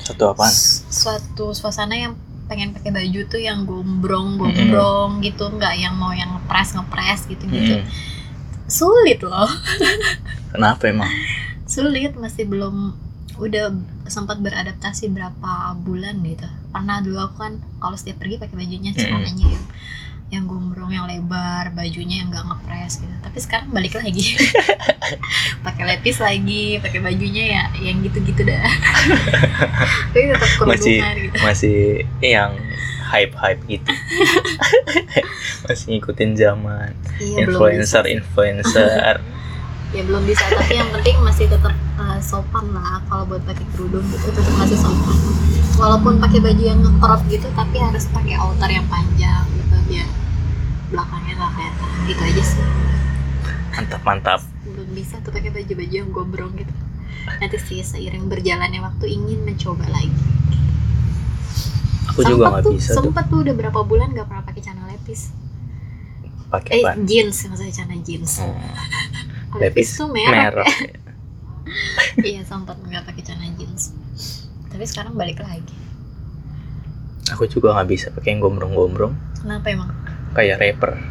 Satu 0.00 0.24
apaan? 0.26 0.48
S- 0.48 0.88
Suatu 0.88 1.52
suasana 1.52 1.92
yang 1.92 2.16
pengen 2.48 2.72
pakai 2.72 2.90
baju 2.90 3.20
tuh 3.28 3.38
yang 3.38 3.62
gombrong 3.62 4.34
gombrong 4.34 5.20
gitu 5.20 5.52
nggak 5.52 5.76
yang 5.76 5.94
mau 5.94 6.10
yang 6.10 6.34
ngepres 6.34 6.74
ngepres 6.74 7.30
gitu 7.30 7.44
gitu 7.46 7.78
Mm-mm. 7.78 7.86
sulit 8.66 9.22
loh. 9.22 9.46
Kenapa 10.50 10.88
emang? 10.88 11.06
Sulit 11.62 12.10
masih 12.16 12.50
belum 12.50 12.90
udah 13.40 13.72
sempat 14.06 14.36
beradaptasi 14.38 15.08
berapa 15.10 15.74
bulan 15.80 16.20
gitu. 16.22 16.44
Pernah 16.70 17.00
dulu 17.00 17.18
aku 17.24 17.36
kan 17.40 17.52
kalau 17.80 17.96
setiap 17.96 18.20
pergi 18.20 18.36
pakai 18.36 18.56
bajunya 18.56 18.92
celananya 18.92 19.48
yang 19.48 19.66
yang 20.30 20.44
gombrong 20.46 20.94
yang 20.94 21.10
lebar 21.10 21.74
bajunya 21.74 22.22
yang 22.22 22.30
nggak 22.30 22.46
ngepres 22.46 23.02
gitu. 23.02 23.16
Tapi 23.18 23.38
sekarang 23.42 23.68
balik 23.74 23.98
lagi. 23.98 24.38
Pakai 25.66 25.84
lepis 25.90 26.22
lagi 26.22 26.78
pakai 26.78 27.02
bajunya 27.02 27.44
ya 27.58 27.64
yang 27.82 27.98
gitu-gitu 28.04 28.46
dah. 28.46 28.62
Tapi 30.14 30.30
tetap 30.30 30.50
Masih- 30.70 31.02
gitu. 31.02 31.36
masih 31.42 31.78
yang 32.22 32.54
hype 33.10 33.34
hype 33.34 33.62
gitu. 33.66 33.90
Masih 35.66 35.84
ngikutin 35.98 36.30
zaman 36.38 36.94
iya 37.18 37.42
influencer 37.44 38.06
influencer 38.06 39.18
ya 39.90 40.06
belum 40.06 40.22
bisa 40.22 40.46
tapi 40.54 40.78
yang 40.78 40.90
penting 40.94 41.18
masih 41.26 41.50
tetap 41.50 41.74
uh, 41.98 42.18
sopan 42.22 42.62
lah 42.70 43.02
kalau 43.10 43.26
buat 43.26 43.42
pakai 43.42 43.66
kerudung 43.74 44.06
gitu 44.14 44.30
tetap 44.30 44.54
masih 44.54 44.78
sopan. 44.78 45.16
Walaupun 45.80 46.20
pakai 46.22 46.38
baju 46.44 46.62
yang 46.62 46.80
crop 47.02 47.22
gitu 47.26 47.48
tapi 47.56 47.76
harus 47.80 48.06
pakai 48.12 48.38
outer 48.38 48.70
yang 48.70 48.86
panjang 48.86 49.44
gitu 49.56 49.76
biar 49.90 50.08
belakangnya 50.94 51.32
nggak 51.40 51.52
kelihatan. 51.56 51.88
Gitu 52.06 52.22
aja 52.22 52.42
sih. 52.44 52.62
Mantap 53.74 54.02
mantap. 54.06 54.40
Belum 54.62 54.88
bisa 54.94 55.18
tuh 55.24 55.32
pakai 55.34 55.50
baju-baju 55.50 55.94
yang 55.94 56.10
gombrong 56.14 56.52
gitu. 56.54 56.74
Nanti 57.40 57.56
sih 57.58 57.82
seiring 57.82 58.30
berjalannya 58.30 58.80
waktu 58.82 59.04
ingin 59.10 59.42
mencoba 59.42 59.90
lagi. 59.90 60.14
Aku 62.14 62.26
juga 62.26 62.58
nggak 62.58 62.62
tuh 62.66 62.74
bisa 62.74 62.90
tuh. 62.94 62.96
sempet 63.06 63.24
tuh 63.30 63.38
udah 63.42 63.54
berapa 63.54 63.80
bulan 63.86 64.14
nggak 64.14 64.26
pernah 64.26 64.44
pakai 64.46 64.60
celana 64.62 64.86
lepis. 64.90 65.30
Pakai 66.50 66.82
eh 66.82 66.84
jeans 67.06 67.36
maksudnya 67.46 67.74
celana 67.74 67.96
jeans. 68.02 68.42
Hmm, 68.42 68.58
lepis 69.58 69.98
tuh 69.98 70.08
merah. 70.12 70.52
merah. 70.62 70.68
Iya 72.18 72.42
sempat 72.42 72.82
nggak 72.82 73.06
pakai 73.06 73.22
celana 73.22 73.46
jeans. 73.54 73.94
Tapi 74.74 74.82
sekarang 74.90 75.14
balik 75.14 75.38
lagi. 75.38 75.76
Aku 77.30 77.46
juga 77.46 77.70
nggak 77.78 77.88
bisa 77.90 78.10
pakai 78.10 78.34
yang 78.34 78.42
gombrong-gombrong. 78.42 79.14
Kenapa 79.38 79.70
emang? 79.70 79.94
Kayak 80.34 80.58
rapper. 80.58 80.98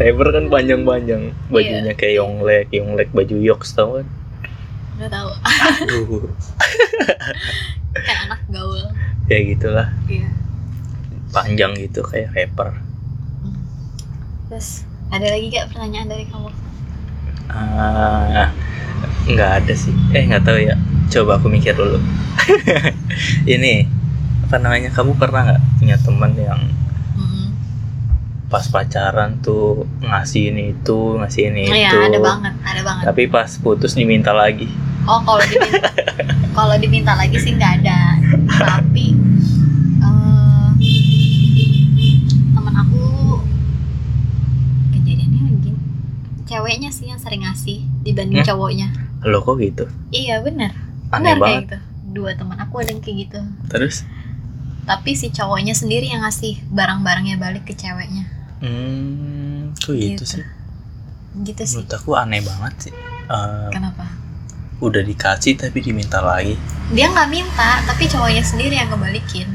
Rapper 0.00 0.28
kan 0.36 0.46
panjang-panjang. 0.52 1.32
Bajunya 1.48 1.94
kayak 1.96 2.14
Yonglek 2.20 2.68
Yonglek 2.72 3.08
baju 3.12 3.36
Yoks 3.40 3.72
tau 3.72 4.00
kan? 4.00 4.06
Nggak 5.00 5.10
tahu. 5.16 5.30
Aduh, 5.88 6.28
kan 8.06 8.16
anak 8.28 8.40
gaul. 8.52 8.84
Ya 9.32 9.38
gitulah. 9.40 9.88
Iya. 10.04 10.28
Panjang 11.32 11.72
gitu 11.80 12.04
kayak 12.04 12.36
rapper. 12.36 12.76
Terus 14.52 14.84
ada 15.10 15.26
lagi 15.26 15.46
gak 15.48 15.68
pertanyaan 15.68 16.08
dari 16.08 16.24
kamu? 16.24 16.48
Ah, 17.48 18.54
nggak 19.24 19.50
ada 19.58 19.74
sih. 19.74 19.90
Eh 20.10 20.22
nggak 20.24 20.44
tahu 20.44 20.58
ya. 20.60 20.78
Coba 21.08 21.36
aku 21.36 21.46
mikir 21.46 21.74
dulu. 21.74 21.98
Ini 23.44 23.86
apa 24.44 24.56
namanya? 24.56 24.90
Kamu 24.90 25.14
pernah 25.14 25.42
nggak 25.44 25.60
punya 25.76 25.96
teman 25.98 26.32
yang 26.34 26.62
Mhm. 27.12 27.50
pas 28.46 28.66
pacaran 28.66 29.38
tuh 29.40 29.82
ngasih 30.00 30.50
ini 30.50 30.62
itu 30.72 30.98
ngasih 31.16 31.42
ini 31.48 31.62
Oh 31.64 31.74
iya 31.76 31.90
itu. 31.90 31.98
ada 32.04 32.18
banget 32.20 32.54
ada 32.60 32.80
banget. 32.80 33.02
Tapi 33.04 33.22
pas 33.26 33.50
putus 33.56 33.92
diminta 33.92 34.30
lagi. 34.30 34.70
Oh 35.04 35.18
kalau 35.20 35.38
diminta 35.40 35.90
kalau 36.56 36.74
diminta 36.76 37.12
lagi 37.14 37.34
sih 37.36 37.50
nggak 37.52 37.72
ada. 37.82 37.98
Tapi 38.48 39.14
ceweknya 46.50 46.90
sih 46.90 47.06
yang 47.06 47.16
sering 47.16 47.40
ngasih 47.40 47.86
dibanding 48.02 48.42
Hmm? 48.42 48.48
cowoknya. 48.50 48.88
Lo 49.22 49.38
kok 49.40 49.56
gitu? 49.56 49.86
Iya 50.10 50.42
benar 50.42 50.74
benar 51.08 51.22
kayak 51.32 51.38
banget. 51.38 51.62
gitu. 51.62 51.76
Dua 52.12 52.34
teman 52.34 52.58
aku 52.58 52.74
ada 52.76 52.90
yang 52.90 52.98
kayak 52.98 53.16
gitu. 53.24 53.40
Terus? 53.68 54.02
Tapi 54.82 55.10
si 55.12 55.30
cowoknya 55.30 55.70
sendiri 55.72 56.06
yang 56.06 56.20
ngasih 56.20 56.58
barang-barangnya 56.66 57.36
balik 57.36 57.62
ke 57.64 57.72
ceweknya. 57.72 58.26
Hmm 58.60 59.70
kok 59.76 59.94
gitu, 59.94 60.18
Gitu. 60.18 60.24
sih? 60.26 60.44
Gitu 61.40 61.62
sih. 61.62 61.78
Menurut 61.78 61.92
aku 61.92 62.10
aneh 62.14 62.40
banget 62.40 62.74
sih. 62.80 62.94
Eh, 63.24 63.68
kenapa? 63.70 64.04
udah 64.80 65.04
dikasih 65.04 65.54
tapi 65.54 65.78
diminta 65.78 66.18
lagi. 66.18 66.56
Dia 66.90 67.06
nggak 67.06 67.28
minta 67.28 67.84
tapi 67.84 68.04
cowoknya 68.04 68.40
sendiri 68.40 68.74
yang 68.74 68.88
ngebalikin. 68.88 69.46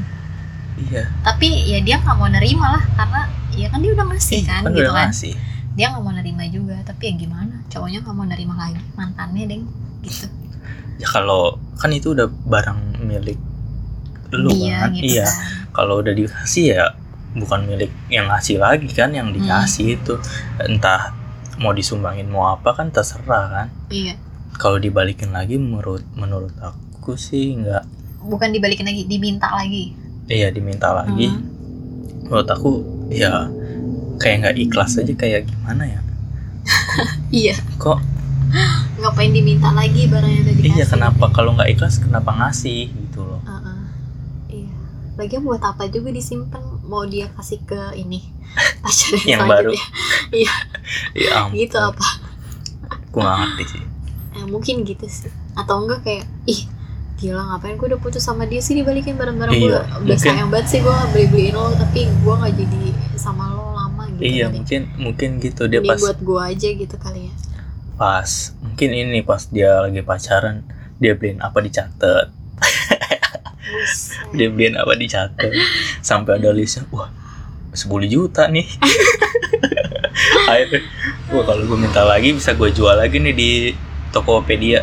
Iya. 0.78 1.10
Tapi 1.20 1.66
ya 1.66 1.82
dia 1.82 1.98
nggak 1.98 2.14
mau 2.14 2.28
nerima 2.28 2.72
lah 2.72 2.84
karena 2.94 3.20
ya 3.50 3.66
kan 3.66 3.80
dia 3.80 3.90
udah 3.90 4.06
ngasih 4.06 4.38
Ih, 4.38 4.44
kan, 4.44 4.62
kan 4.62 4.70
gitu 4.70 4.80
udah 4.80 4.92
kan. 4.94 5.06
ngasih 5.10 5.34
dia 5.76 5.92
nggak 5.92 6.02
mau 6.02 6.12
nerima 6.16 6.44
juga 6.48 6.80
tapi 6.82 7.12
ya 7.12 7.14
gimana? 7.20 7.60
Cowoknya 7.68 8.00
nggak 8.00 8.16
mau 8.16 8.24
nerima 8.24 8.54
lagi 8.56 8.80
mantannya 8.96 9.44
deng 9.44 9.64
gitu. 10.00 10.26
Ya 10.96 11.06
kalau 11.12 11.60
kan 11.76 11.92
itu 11.92 12.16
udah 12.16 12.26
barang 12.48 13.04
milik 13.04 13.36
lu 14.32 14.50
dia 14.50 14.88
kan? 14.88 14.96
gitu 14.96 15.20
iya. 15.20 15.28
kan. 15.28 15.36
Kalau 15.76 16.00
udah 16.00 16.16
dikasih 16.16 16.64
ya 16.72 16.84
bukan 17.36 17.68
milik 17.68 17.92
yang 18.08 18.32
ngasih 18.32 18.56
lagi 18.56 18.88
kan 18.88 19.12
yang 19.12 19.28
Hmm. 19.28 19.36
dikasih 19.36 20.00
itu. 20.00 20.16
Entah 20.64 21.12
mau 21.60 21.76
disumbangin 21.76 22.32
mau 22.32 22.48
apa 22.56 22.72
kan 22.72 22.88
terserah 22.88 23.44
kan. 23.52 23.68
Iya. 23.92 24.16
Kalau 24.56 24.80
dibalikin 24.80 25.36
lagi 25.36 25.60
menurut 25.60 26.00
menurut 26.16 26.56
aku 26.64 27.20
sih 27.20 27.52
nggak. 27.60 27.84
Bukan 28.24 28.48
dibalikin 28.50 28.88
lagi 28.88 29.04
diminta 29.04 29.52
lagi. 29.52 29.92
Iya 30.26 30.48
diminta 30.50 30.96
lagi. 30.96 31.28
Hmm. 31.28 31.52
menurut 32.26 32.50
aku 32.50 32.82
ya 33.06 33.46
kayak 34.16 34.36
nggak 34.40 34.56
ikhlas 34.58 34.96
aja 34.96 35.12
kayak 35.12 35.44
gimana 35.44 35.84
ya? 35.86 36.00
Iya. 37.32 37.54
Kok? 37.76 37.98
Ngapain 38.96 39.30
diminta 39.30 39.70
lagi 39.70 40.06
barangnya 40.06 40.40
udah 40.42 40.54
dikasih? 40.56 40.72
iya 40.72 40.84
kenapa 40.84 41.24
kalau 41.30 41.52
nggak 41.52 41.70
ikhlas 41.70 41.98
kenapa 41.98 42.30
ngasih 42.32 42.88
gitu 42.88 43.20
loh. 43.20 43.40
Heeh. 43.42 43.78
iya. 44.56 44.72
Lagian 45.16 45.42
buat 45.42 45.60
apa 45.60 45.86
juga 45.86 46.08
disimpan? 46.08 46.62
Mau 46.82 47.02
dia 47.04 47.26
kasih 47.30 47.60
ke 47.62 47.76
ini 47.94 48.22
pacar 48.82 49.18
Yang 49.22 49.42
baru. 49.44 49.72
Iya, 50.32 50.52
ya 51.14 51.30
ampun. 51.40 51.54
Gitu 51.56 51.76
apa? 51.76 52.06
Aku 52.88 53.16
nggak 53.16 53.36
ngerti 53.36 53.64
sih. 53.68 53.82
Eh, 54.32 54.46
mungkin 54.46 54.82
gitu 54.82 55.06
sih. 55.06 55.30
Atau 55.52 55.82
enggak 55.82 56.02
kayak 56.02 56.24
ih 56.44 56.66
gila 57.16 57.42
ngapain 57.46 57.74
gue 57.74 57.88
udah 57.88 57.96
putus 57.96 58.20
sama 58.20 58.44
dia 58.44 58.60
sih 58.60 58.74
dibalikin 58.74 59.14
barang-barang 59.14 59.54
gue 59.54 59.66
Iya, 59.66 59.80
udah 59.88 60.00
mungkin- 60.04 60.20
sayang 60.20 60.50
banget 60.50 60.66
sih 60.68 60.80
gue 60.80 60.92
beli 61.10 61.26
beliin 61.26 61.54
lo 61.54 61.72
tapi 61.72 62.04
gue 62.04 62.34
nggak 62.34 62.54
jadi 62.54 62.82
sama 63.16 63.44
lo 63.50 63.72
lama 63.72 63.85
gitu 64.16 64.24
iya 64.26 64.46
kali. 64.48 64.54
mungkin 64.60 64.80
mungkin 64.96 65.28
gitu 65.38 65.62
dia 65.66 65.80
Mending 65.80 65.92
pas 65.92 66.00
buat 66.02 66.18
gue 66.20 66.40
aja 66.42 66.68
gitu 66.72 66.96
kali 66.96 67.20
ya. 67.28 67.34
Pas 67.96 68.30
mungkin 68.60 68.88
ini 68.92 69.20
pas 69.20 69.42
dia 69.48 69.80
lagi 69.80 70.00
pacaran 70.00 70.64
dia 70.96 71.12
beliin 71.12 71.40
apa 71.40 71.58
dicatat 71.60 72.28
dia 74.36 74.48
beliin 74.48 74.76
apa 74.76 74.92
dicatat 74.96 75.52
sampai 76.00 76.40
ada 76.40 76.50
listnya 76.52 76.84
wah 76.88 77.08
10 77.72 77.86
juta 78.08 78.48
nih. 78.48 78.64
Akhirnya 80.48 80.80
wah 81.28 81.44
kalau 81.44 81.62
gue 81.64 81.78
minta 81.78 82.00
lagi 82.04 82.32
bisa 82.32 82.56
gue 82.56 82.72
jual 82.72 82.96
lagi 82.96 83.20
nih 83.20 83.34
di 83.36 83.50
Tokopedia. 84.14 84.80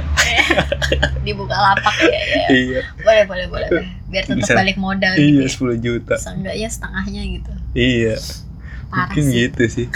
Dibuka 1.25 1.57
lapak 1.57 1.95
ya, 2.05 2.21
ya. 2.21 2.45
iya. 2.53 2.81
Boleh 3.01 3.23
boleh 3.25 3.45
boleh 3.49 3.67
biar 4.13 4.29
tetap 4.29 4.45
Bisa- 4.45 4.53
balik 4.53 4.77
modal 4.77 5.17
iya 5.17 5.49
gitu 5.49 5.73
10 5.73 5.81
juta. 5.81 6.13
Ya. 6.13 6.21
seenggaknya 6.21 6.67
setengahnya 6.69 7.21
gitu. 7.33 7.51
Iya 7.73 8.15
parah 8.93 9.09
mungkin 9.09 9.23
sih. 9.25 9.33
gitu 9.41 9.63
sih. 9.65 9.87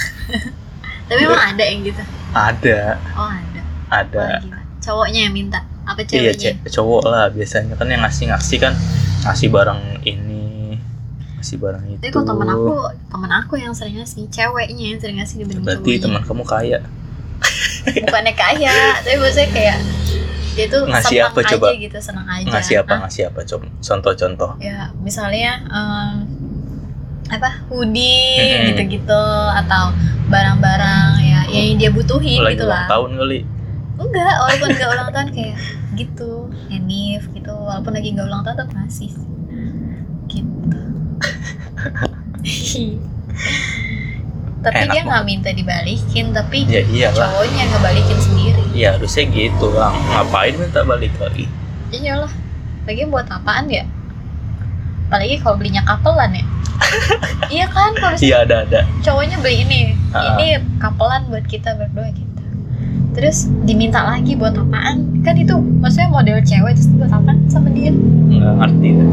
Tapi 1.07 1.21
emang 1.21 1.43
ada 1.47 1.63
yang 1.63 1.79
gitu? 1.81 2.03
Ada. 2.33 2.79
Oh 3.13 3.29
ada. 3.29 3.61
Ada. 3.87 4.25
Gila. 4.41 4.59
cowoknya 4.77 5.19
yang 5.21 5.33
minta? 5.33 5.59
Apa 5.83 6.03
iya 6.03 6.31
ceweknya? 6.35 6.59
ce- 6.59 6.73
cowok 6.73 7.03
lah 7.05 7.29
biasanya 7.29 7.75
kan 7.75 7.87
yang 7.87 8.01
ngasih 8.01 8.25
ngasih 8.27 8.57
kan. 8.59 8.73
Ngasih 9.21 9.47
barang 9.47 9.79
ini 10.03 10.75
ngasih 11.37 11.57
barang 11.57 11.83
itu. 11.87 12.01
tapi 12.01 12.09
kalau 12.09 12.25
temen 12.27 12.49
aku 12.49 12.73
temen 13.07 13.31
aku 13.31 13.53
yang 13.55 13.71
sering 13.71 13.95
ngasih 13.95 14.25
ceweknya 14.27 14.85
yang 14.89 14.99
sering 14.99 15.17
ngasih 15.17 15.35
dibanding 15.39 15.63
berarti 15.63 15.91
teman 15.97 16.21
kamu 16.21 16.43
kaya. 16.43 16.79
Bukannya 17.87 18.33
kaya 18.33 18.75
tapi 18.99 19.15
maksudnya 19.15 19.49
kayak 19.53 19.77
dia 20.57 20.65
tuh 20.65 20.81
Ngasih 20.83 21.17
apa 21.21 21.39
aja 21.39 21.49
coba? 21.53 21.67
gitu 21.71 21.97
senang 22.01 22.25
aja. 22.25 22.49
Ngasih 22.49 22.75
apa 22.81 22.89
Hah? 22.89 22.99
ngasih 23.05 23.23
apa? 23.29 23.39
Coba 23.45 23.65
contoh-contoh. 23.77 24.51
Ya 24.57 24.89
misalnya 24.99 25.61
em, 25.63 26.25
apa? 27.27 27.49
Hoodie 27.67 28.71
gitu-gitu 28.71 29.23
atau 29.63 29.91
barang-barang 30.27 31.11
ya 31.23 31.41
yang 31.47 31.79
dia 31.79 31.91
butuhin 31.91 32.43
lagi 32.43 32.59
gitu 32.59 32.67
ulang 32.67 32.83
lah 32.83 32.91
tahun 32.91 33.11
kali. 33.19 33.39
Enggak 33.97 34.33
walaupun 34.43 34.69
enggak 34.75 34.89
ulang 34.93 35.09
tahun 35.15 35.29
kayak 35.33 35.55
gitu 35.97 36.31
Enif 36.71 37.23
gitu. 37.31 37.53
Walaupun 37.53 37.91
lagi 37.95 38.09
enggak 38.15 38.27
ulang 38.27 38.41
tahun 38.43 38.55
tetap 38.59 38.69
ngasih 38.75 39.11
gitu. 40.27 40.81
Tapi 44.57 44.83
Enak 44.83 44.91
dia 44.91 45.01
nggak 45.05 45.23
minta 45.23 45.49
dibalikin 45.53 46.35
tapi 46.35 46.67
ya 46.67 46.83
iyalah. 46.83 47.31
cowoknya 47.31 47.63
ngebalikin 47.71 48.19
sendiri. 48.19 48.63
Ya 48.75 48.99
harusnya 48.99 49.23
gitu 49.31 49.71
lah 49.71 49.95
ngapain 50.11 50.59
minta 50.59 50.83
balik 50.83 51.13
lagi? 51.23 51.47
Iyalah. 51.93 52.33
Lagi 52.83 53.03
buat 53.07 53.31
apaan 53.31 53.71
ya? 53.71 53.87
Apalagi 55.07 55.39
kalau 55.39 55.55
belinya 55.55 55.87
kapelan 55.87 56.35
ya 56.35 56.43
iya 57.55 57.65
kan 57.69 57.91
kalau 57.97 58.17
iya 58.19 58.43
ada 58.45 58.63
ada. 58.67 58.81
cowoknya 59.01 59.37
beli 59.41 59.65
ini. 59.65 59.81
Ah. 60.13 60.37
ini 60.37 60.61
kapelan 60.79 61.27
buat 61.29 61.45
kita 61.45 61.75
berdua 61.77 62.09
gitu. 62.13 62.43
Terus 63.17 63.49
diminta 63.65 64.05
lagi 64.05 64.37
buat 64.37 64.53
apaan? 64.53 65.25
Kan 65.25 65.35
itu 65.41 65.57
maksudnya 65.81 66.09
model 66.13 66.37
cewek 66.45 66.77
terus 66.77 66.89
buat 66.95 67.11
apaan 67.11 67.49
sama 67.49 67.73
dia? 67.73 67.91
Nggak 67.93 68.53
ngerti 68.61 68.89
dah. 68.93 69.09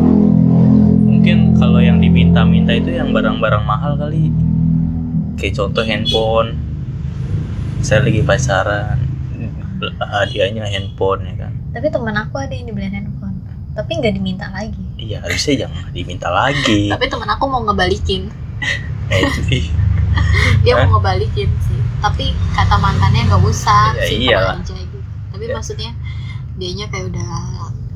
mungkin 1.05 1.57
kalau 1.57 1.81
yang 1.81 2.05
diminta-minta 2.05 2.77
itu 2.77 3.01
yang 3.01 3.09
barang-barang 3.17 3.65
mahal 3.65 3.97
kali. 3.97 4.29
Kayak 5.41 5.57
contoh 5.57 5.85
handphone. 5.89 6.61
Saya 7.81 8.05
lagi 8.05 8.21
pacaran. 8.21 8.99
Hadiahnya 9.99 10.69
handphone 10.69 11.25
ya 11.25 11.35
kan? 11.49 11.53
Tapi 11.73 11.87
teman 11.89 12.17
aku 12.17 12.37
ada 12.45 12.53
yang 12.53 12.69
dibeliin 12.69 12.93
handphone. 12.93 13.41
Tapi 13.73 13.91
nggak 13.99 14.15
diminta 14.21 14.53
lagi 14.53 14.84
iya 15.05 15.19
harusnya 15.21 15.67
jangan 15.67 15.93
diminta 15.93 16.29
lagi. 16.29 16.89
Tapi 16.89 17.05
teman 17.07 17.29
aku 17.29 17.45
mau 17.45 17.61
ngebalikin. 17.63 18.33
Nah, 19.07 19.17
itu 19.23 19.41
sih. 19.45 19.65
Dia 20.63 20.75
Hah? 20.75 20.89
mau 20.89 20.97
ngebalikin 20.97 21.51
sih. 21.63 21.81
Tapi 22.01 22.33
kata 22.53 22.77
mantannya 22.77 23.29
nggak 23.29 23.43
usah 23.43 23.93
Ya 23.95 24.05
simpan 24.07 24.25
iyalah. 24.25 24.57
aja 24.59 24.73
gitu. 24.73 24.99
Tapi 25.31 25.45
Ya. 25.45 25.53
maksudnya 25.53 25.91
dianya 26.57 26.87
kayak 26.89 27.13
udah 27.13 27.29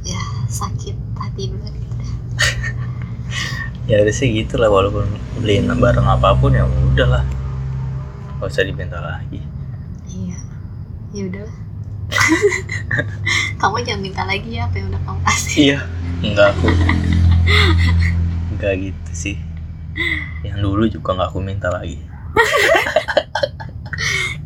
ya 0.03 0.21
sakit 0.47 0.97
hati 1.17 1.43
dulu 1.49 1.65
gitu. 1.65 2.05
Ya 3.89 4.05
harusnya 4.05 4.29
gitu 4.29 4.61
lah 4.61 4.69
walaupun 4.69 5.09
beliin 5.41 5.65
barang 5.67 6.05
apa 6.05 6.37
pun 6.37 6.53
ya 6.53 6.69
udahlah. 6.93 7.25
Gak 8.37 8.53
usah 8.53 8.61
diminta 8.63 9.01
lagi. 9.01 9.41
Iya. 10.07 10.37
Ya 11.11 11.23
udahlah 11.25 11.57
kamu 13.61 13.77
jangan 13.85 14.01
minta 14.01 14.23
lagi 14.25 14.57
ya 14.57 14.65
apa 14.67 14.81
yang 14.81 14.89
udah 14.93 15.01
kamu 15.05 15.21
kasih. 15.27 15.57
Iya. 15.61 15.79
Enggak. 16.19 16.51
Aku 16.57 16.67
enggak 18.57 18.75
gitu 18.91 19.13
sih. 19.13 19.37
Yang 20.43 20.59
dulu 20.63 20.85
juga 20.91 21.09
nggak 21.15 21.29
aku 21.31 21.41
minta 21.43 21.69
lagi. 21.71 21.99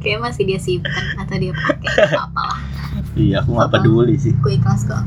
Kayaknya 0.02 0.18
masih 0.18 0.42
dia 0.48 0.58
simpen 0.58 1.04
atau 1.14 1.36
dia 1.38 1.52
pakai 1.54 2.18
apa 2.18 2.42
lah. 2.42 2.58
iya 3.14 3.38
aku 3.40 3.54
nggak 3.54 3.70
Apa? 3.70 3.76
peduli 3.78 4.14
sih. 4.18 4.34
Aku 4.36 4.50
ikhlas 4.50 4.82
kok. 4.84 5.00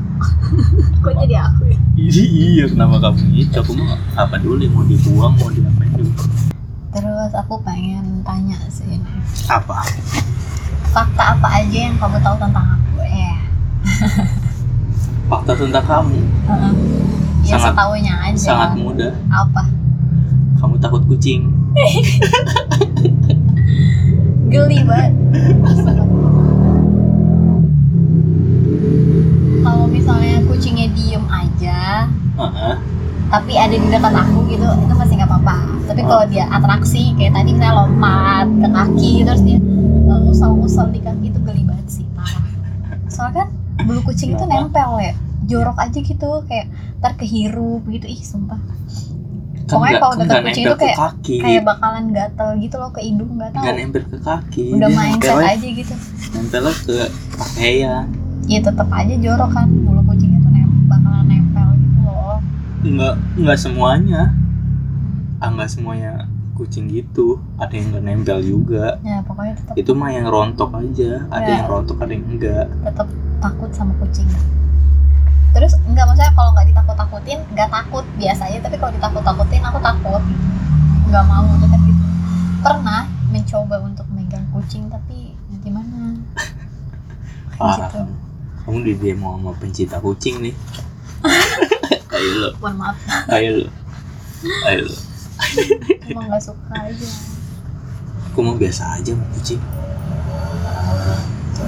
kok 1.04 1.14
jadi 1.26 1.36
aku 1.46 1.62
ya? 1.68 1.78
iya 2.00 2.64
kenapa 2.70 2.96
kamu 3.02 3.20
gitu 3.36 3.56
aku 3.60 3.72
mah 3.76 3.98
nggak 4.16 4.28
peduli 4.32 4.64
mau 4.72 4.82
dibuang 4.88 5.34
mau 5.36 5.50
diapain 5.52 5.92
juga. 6.00 6.24
Terus 6.96 7.32
aku 7.36 7.60
pengen 7.60 8.24
tanya 8.24 8.56
sih 8.72 8.96
apa 9.52 9.84
Fakta 10.96 11.36
apa 11.36 11.48
aja 11.54 11.78
yang 11.82 11.96
kamu 12.00 12.16
tahu 12.18 12.36
tentang 12.40 12.66
aku? 12.72 13.04
Eh. 13.04 13.36
fakta 15.28 15.52
tentang 15.52 15.84
kamu 15.84 16.18
heeh. 16.46 16.72
Ya 17.44 17.54
Sangat- 17.54 17.76
setahunya 17.76 18.14
aja. 18.16 18.40
sangat 18.40 18.70
mudah 18.74 19.12
Apa? 19.28 19.62
kamu 20.56 20.74
takut 20.80 21.02
kucing 21.04 21.52
Geli 24.46 24.80
banget. 24.80 25.12
Kalau 29.58 29.84
misalnya 29.84 30.38
kucingnya 30.46 30.86
diem 30.94 31.24
aja, 31.26 32.06
Heeh. 32.38 32.74
tapi 33.26 33.52
ada 33.52 33.74
di 33.74 33.84
dekat 33.84 34.14
aku 34.14 34.46
gitu 34.46 34.62
itu 34.62 34.94
masih 34.94 35.14
nggak 35.18 35.28
apa-apa 35.28 35.56
tapi 35.84 36.00
kalau 36.00 36.24
dia 36.26 36.46
atraksi 36.46 37.10
kayak 37.14 37.34
tadi 37.34 37.50
misalnya 37.50 37.74
lompat 37.76 38.46
ke 38.54 38.68
kaki 38.70 39.12
terus 39.22 39.42
dia 39.42 39.58
uh, 40.16 40.20
ngusal-ngusal 40.22 40.88
di 40.88 41.00
kaki 41.00 41.28
itu 41.28 41.38
geli 41.38 41.62
banget 41.62 41.86
sih 41.92 42.04
parah. 42.16 42.42
Soalnya 43.06 43.44
kan 43.44 43.48
bulu 43.84 44.00
kucing 44.02 44.32
itu 44.32 44.44
nempel 44.44 44.96
ya 44.98 45.12
jorok 45.46 45.78
aja 45.78 45.98
gitu 46.00 46.28
kayak 46.48 46.66
ntar 46.98 47.12
kehirup 47.14 47.84
gitu. 47.86 48.06
Ih 48.08 48.18
sumpah. 48.18 48.58
Kan 49.66 49.82
Pokoknya 49.82 49.98
kalau 49.98 50.14
kan 50.14 50.24
nggak 50.26 50.42
kucing 50.42 50.64
nempel 50.64 50.72
itu 50.72 50.76
kayak- 50.80 50.98
kaki. 50.98 51.36
kayak 51.42 51.62
bakalan 51.64 52.04
gatel 52.10 52.48
gitu 52.56 52.76
loh 52.78 52.90
ke 52.90 53.00
hidung 53.02 53.30
nggak 53.36 53.50
tahu. 53.52 53.62
nggak 53.62 53.74
nempel 53.76 54.02
ke 54.06 54.18
kaki. 54.18 54.66
Udah 54.72 54.88
mindset 54.88 55.20
nempelnya- 55.28 55.52
aja 55.52 55.68
gitu. 55.70 55.94
Nempelnya 56.32 56.74
ke 56.80 56.96
pakaian. 57.36 58.04
Ya 58.46 58.60
tetap 58.62 58.88
aja 58.88 59.14
jorok 59.14 59.50
kan 59.52 59.66
bulu 59.68 60.00
kucing 60.06 60.32
itu 60.32 60.48
nempel 60.48 60.80
bakalan 60.88 61.24
nempel 61.26 61.68
gitu 61.76 61.98
loh. 62.00 62.38
Nggak 62.82 63.14
nggak 63.36 63.58
semuanya. 63.58 64.22
Ah 65.36 65.52
nggak 65.52 65.68
semuanya 65.68 66.24
kucing 66.56 66.88
gitu. 66.88 67.36
Ada 67.56 67.70
yang 67.70 67.86
nggak 67.92 68.04
nempel 68.04 68.38
juga. 68.40 68.96
Ya 69.04 69.20
pokoknya 69.22 69.54
tetap 69.54 69.74
itu 69.76 69.92
mah 69.92 70.10
yang 70.10 70.26
rontok 70.26 70.72
aja. 70.72 71.22
Ada 71.28 71.44
Ya. 71.44 71.54
yang 71.60 71.66
rontok 71.68 71.96
ada 72.00 72.12
yang 72.12 72.26
enggak. 72.26 72.66
Tetap 72.82 73.08
takut 73.38 73.70
sama 73.70 73.92
kucing. 74.00 74.26
Terus 75.52 75.72
enggak 75.84 76.04
maksudnya 76.04 76.32
kalau 76.32 76.50
nggak 76.52 76.66
ditakut-takutin 76.68 77.38
nggak 77.52 77.68
takut 77.70 78.04
biasanya. 78.16 78.58
Tapi 78.64 78.76
kalau 78.76 78.92
ditakut-takutin 78.96 79.62
aku 79.62 79.78
takut. 79.78 80.22
Nggak 81.06 81.24
mau 81.24 81.46
deket 81.54 81.80
gitu. 81.84 82.04
Pernah 82.60 83.00
mencoba 83.28 83.76
untuk 83.78 84.06
megang 84.10 84.46
kucing 84.50 84.88
tapi 84.88 85.36
gimana? 85.60 86.16
Parah. 87.56 87.88
Gitu. 87.88 88.00
Kamu 88.00 88.14
kamu 88.66 88.78
di 88.82 88.94
demo 88.98 89.38
sama 89.38 89.52
pencinta 89.54 89.96
kucing 90.02 90.42
nih. 90.42 90.54
Ayo 92.16 92.30
lo 92.34 92.48
mohon 92.58 92.74
maaf. 92.80 92.96
Ayo 93.28 93.50
lo 93.60 93.68
ayo 94.66 94.80
lo 94.84 94.94
emang 96.10 96.26
nggak 96.30 96.42
suka 96.42 96.74
aja. 96.74 97.08
Aku 98.32 98.38
mau 98.44 98.56
biasa 98.56 99.00
aja 99.00 99.10
sama 99.16 99.26
kucing? 99.36 99.60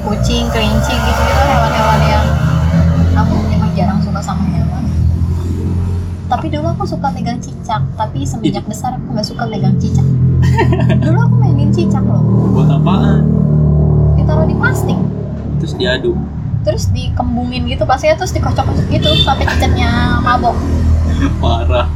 Kucing 0.04 0.44
kelinci 0.52 0.94
gitu 0.94 1.20
gitu 1.24 1.42
hewan-hewan 1.48 2.00
yang 2.06 2.26
aku 3.16 3.34
emang 3.52 3.70
jarang 3.74 4.00
suka 4.04 4.20
sama 4.20 4.44
hewan. 4.52 4.84
Tapi 6.28 6.46
dulu 6.52 6.66
aku 6.68 6.84
suka 6.84 7.08
megang 7.12 7.40
cicak 7.40 7.80
tapi 7.96 8.24
semenjak 8.28 8.64
besar 8.68 9.00
aku 9.00 9.16
nggak 9.16 9.26
suka 9.26 9.44
megang 9.48 9.76
cicak. 9.80 10.04
Dulu 11.02 11.18
aku 11.18 11.34
mainin 11.40 11.72
cicak 11.74 12.04
loh. 12.04 12.20
Buat 12.52 12.78
apaan? 12.78 13.24
Ditaruh 14.14 14.46
di 14.46 14.54
plastik. 14.54 14.98
Terus 15.58 15.74
diadu 15.74 16.14
terus 16.68 16.90
dikembungin 16.92 17.64
gitu 17.64 17.88
pastinya 17.88 18.20
terus 18.20 18.34
dikocok-kocok 18.36 18.86
gitu 18.92 19.10
sampai 19.24 19.48
cicaknya 19.48 20.20
mabok. 20.20 20.52
Parah 21.42 21.88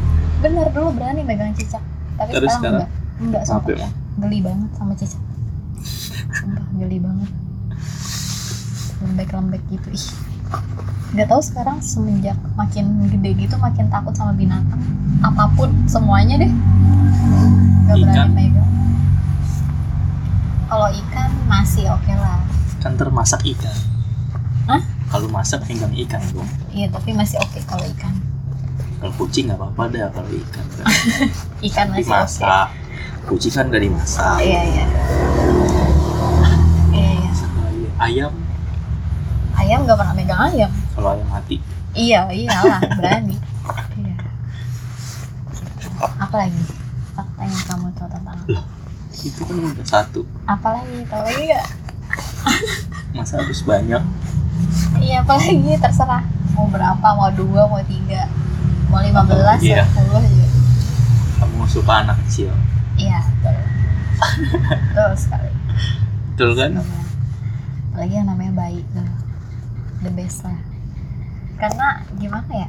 bener 0.43 0.67
dulu 0.75 0.91
berani 0.99 1.23
megang 1.23 1.55
cicak. 1.55 1.81
Tapi 2.19 2.31
Terus 2.35 2.51
sekarang, 2.53 2.85
sekarang? 2.85 3.21
enggak. 3.23 3.43
Enggak 3.43 3.43
sampai 3.47 3.73
mau 3.79 3.91
geli 4.27 4.39
banget 4.43 4.71
sama 4.77 4.93
cicak. 4.99 5.23
Sumpah 6.35 6.67
geli 6.77 6.99
banget. 6.99 7.31
Lembek-lembek 9.03 9.63
gitu 9.71 9.89
ih. 9.95 10.07
Nggak 11.13 11.29
tahu 11.29 11.41
sekarang 11.45 11.79
semenjak 11.81 12.39
makin 12.57 13.07
gede 13.09 13.31
gitu 13.37 13.55
makin 13.61 13.87
takut 13.93 14.17
sama 14.17 14.33
binatang 14.35 14.81
apa 15.23 15.47
pun 15.55 15.71
semuanya 15.87 16.43
deh. 16.43 16.53
Nggak 17.87 17.97
berani 18.03 18.19
Ikan? 18.19 18.29
megang. 18.35 18.71
Kalau 20.67 20.89
ikan 20.89 21.31
masih 21.47 21.85
oke 21.93 22.13
lah. 22.17 22.41
Kan 22.81 22.97
termasak 22.97 23.45
ikan. 23.45 23.77
Hah? 24.67 24.83
kalau 25.13 25.29
masak 25.29 25.61
pegang 25.69 25.93
ikan 25.93 26.25
dong 26.33 26.49
iya 26.73 26.89
tapi 26.89 27.13
masih 27.13 27.37
oke 27.37 27.61
kalau 27.69 27.85
ikan 27.93 28.17
kalau 29.03 29.19
kucing 29.19 29.51
nggak 29.51 29.59
apa-apa 29.59 29.83
dah 29.91 30.07
kalau 30.15 30.31
ikan. 30.31 30.67
Kan 30.79 30.87
ikan 31.67 31.87
masih 31.91 32.07
dimasak. 32.07 32.69
kucing 33.27 33.51
kan 33.51 33.67
nggak 33.67 33.83
dimasak. 33.83 34.39
Iya 34.39 34.61
iya. 34.63 34.87
Iya 36.95 37.11
iya. 37.19 37.31
ayam. 37.99 38.33
Ayam 39.59 39.79
nggak 39.83 39.99
pernah 39.99 40.15
megang 40.15 40.41
ayam. 40.55 40.71
Kalau 40.95 41.19
ayam 41.19 41.27
mati. 41.27 41.59
Iya 41.99 42.31
iyalah 42.31 42.79
berani. 43.03 43.35
Iya. 43.99 44.15
Apa 46.23 46.35
lagi? 46.47 46.63
Fakta 47.19 47.43
yang 47.43 47.63
kamu 47.67 47.87
tahu 47.99 48.07
tentang 48.07 48.39
aku? 48.39 48.55
itu 49.13 49.45
kan 49.45 49.55
udah 49.61 49.87
satu 49.87 50.23
apa 50.47 50.79
lagi? 50.79 51.03
Tahu 51.11 51.23
lagi 51.27 51.43
nggak? 51.51 51.67
Masa 53.19 53.43
harus 53.43 53.67
banyak? 53.67 54.03
Iya 55.03 55.27
apa 55.27 55.43
lagi? 55.43 55.75
Terserah. 55.75 56.23
Mau 56.55 56.71
berapa 56.71 57.07
mau 57.19 57.35
dua 57.35 57.67
mau 57.67 57.83
tiga 57.83 58.31
mau 58.93 59.01
lima 59.01 59.23
belas 59.25 59.59
Iya. 59.59 59.89
sepuluh 59.89 60.21
juga. 60.21 60.47
Kamu 61.41 61.65
suka 61.67 61.93
anak 62.05 62.17
kecil. 62.23 62.53
Iya 62.95 63.19
betul. 63.41 63.57
Betul 64.93 65.11
sekali. 65.17 65.51
Betul 66.31 66.51
kan? 66.55 66.71
Iya. 66.77 66.85
apalagi 67.89 68.15
yang 68.15 68.29
namanya 68.29 68.53
bayi 68.55 68.81
tuh. 68.89 69.09
The 70.01 70.11
best 70.11 70.45
lah. 70.45 70.61
Karena 71.57 71.89
gimana 72.15 72.53
ya? 72.53 72.69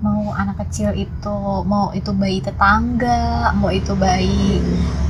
Mau 0.00 0.32
anak 0.32 0.56
kecil 0.64 0.96
itu 0.96 1.36
mau 1.62 1.92
itu 1.92 2.08
bayi 2.10 2.40
tetangga 2.40 3.52
mau 3.52 3.68
itu 3.68 3.92
bayi 3.92 4.58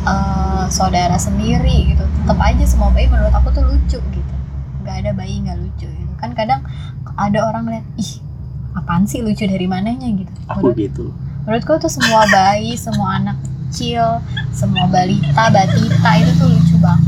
eh, 0.02 0.64
saudara 0.68 1.14
sendiri 1.14 1.94
gitu 1.94 2.02
tetap 2.02 2.38
aja 2.38 2.64
semua 2.64 2.90
bayi 2.90 3.06
menurut 3.06 3.30
aku 3.30 3.48
tuh 3.50 3.64
lucu 3.64 3.98
gitu. 3.98 4.34
Nggak 4.82 4.96
ada 5.00 5.10
bayi 5.14 5.40
nggak 5.40 5.58
lucu 5.58 5.86
gitu. 5.86 6.12
Kan 6.18 6.34
kadang 6.34 6.64
ada 7.14 7.38
orang 7.44 7.64
lihat 7.70 7.86
ih 7.96 8.12
apaan 8.72 9.04
sih 9.04 9.20
lucu 9.20 9.42
dari 9.42 9.64
mananya 9.64 10.06
gitu? 10.06 10.30
Aku 10.46 10.70
Menurut- 10.70 10.78
gitu. 10.78 11.04
menurutku 11.40 11.72
tuh 11.78 11.88
semua 11.88 12.22
bayi 12.26 12.74
semua 12.74 13.16
anak 13.16 13.36
kecil 13.66 14.20
semua 14.50 14.84
balita 14.86 15.48
batita 15.48 16.10
itu 16.16 16.30
tuh 16.36 16.48
lucu 16.48 16.76
banget. 16.76 17.06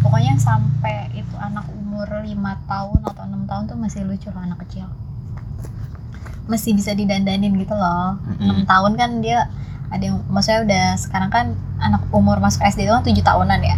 Pokoknya 0.00 0.34
sampai 0.36 0.94
itu 1.12 1.34
anak 1.36 1.66
umur 1.70 2.06
lima 2.20 2.58
tahun 2.64 2.98
atau 3.02 3.22
enam 3.22 3.42
tahun 3.44 3.62
tuh 3.66 3.76
masih 3.76 4.02
lucu 4.02 4.28
loh 4.28 4.40
anak 4.40 4.58
kecil. 4.62 4.86
Masih 6.44 6.72
bisa 6.72 6.90
didandanin 6.92 7.54
gitu 7.54 7.72
loh. 7.72 8.18
Enam 8.36 8.62
Mm-mm. 8.62 8.66
tahun 8.66 8.92
kan 8.94 9.10
dia 9.20 9.46
ada 9.88 10.02
yang 10.02 10.24
maksudnya 10.26 10.60
udah 10.64 10.86
sekarang 10.96 11.28
kan 11.28 11.46
anak 11.78 12.02
umur 12.10 12.38
masuk 12.38 12.64
SD 12.64 12.82
itu 12.82 12.92
kan 12.92 13.04
tujuh 13.04 13.20
tahunan 13.22 13.60
ya 13.60 13.76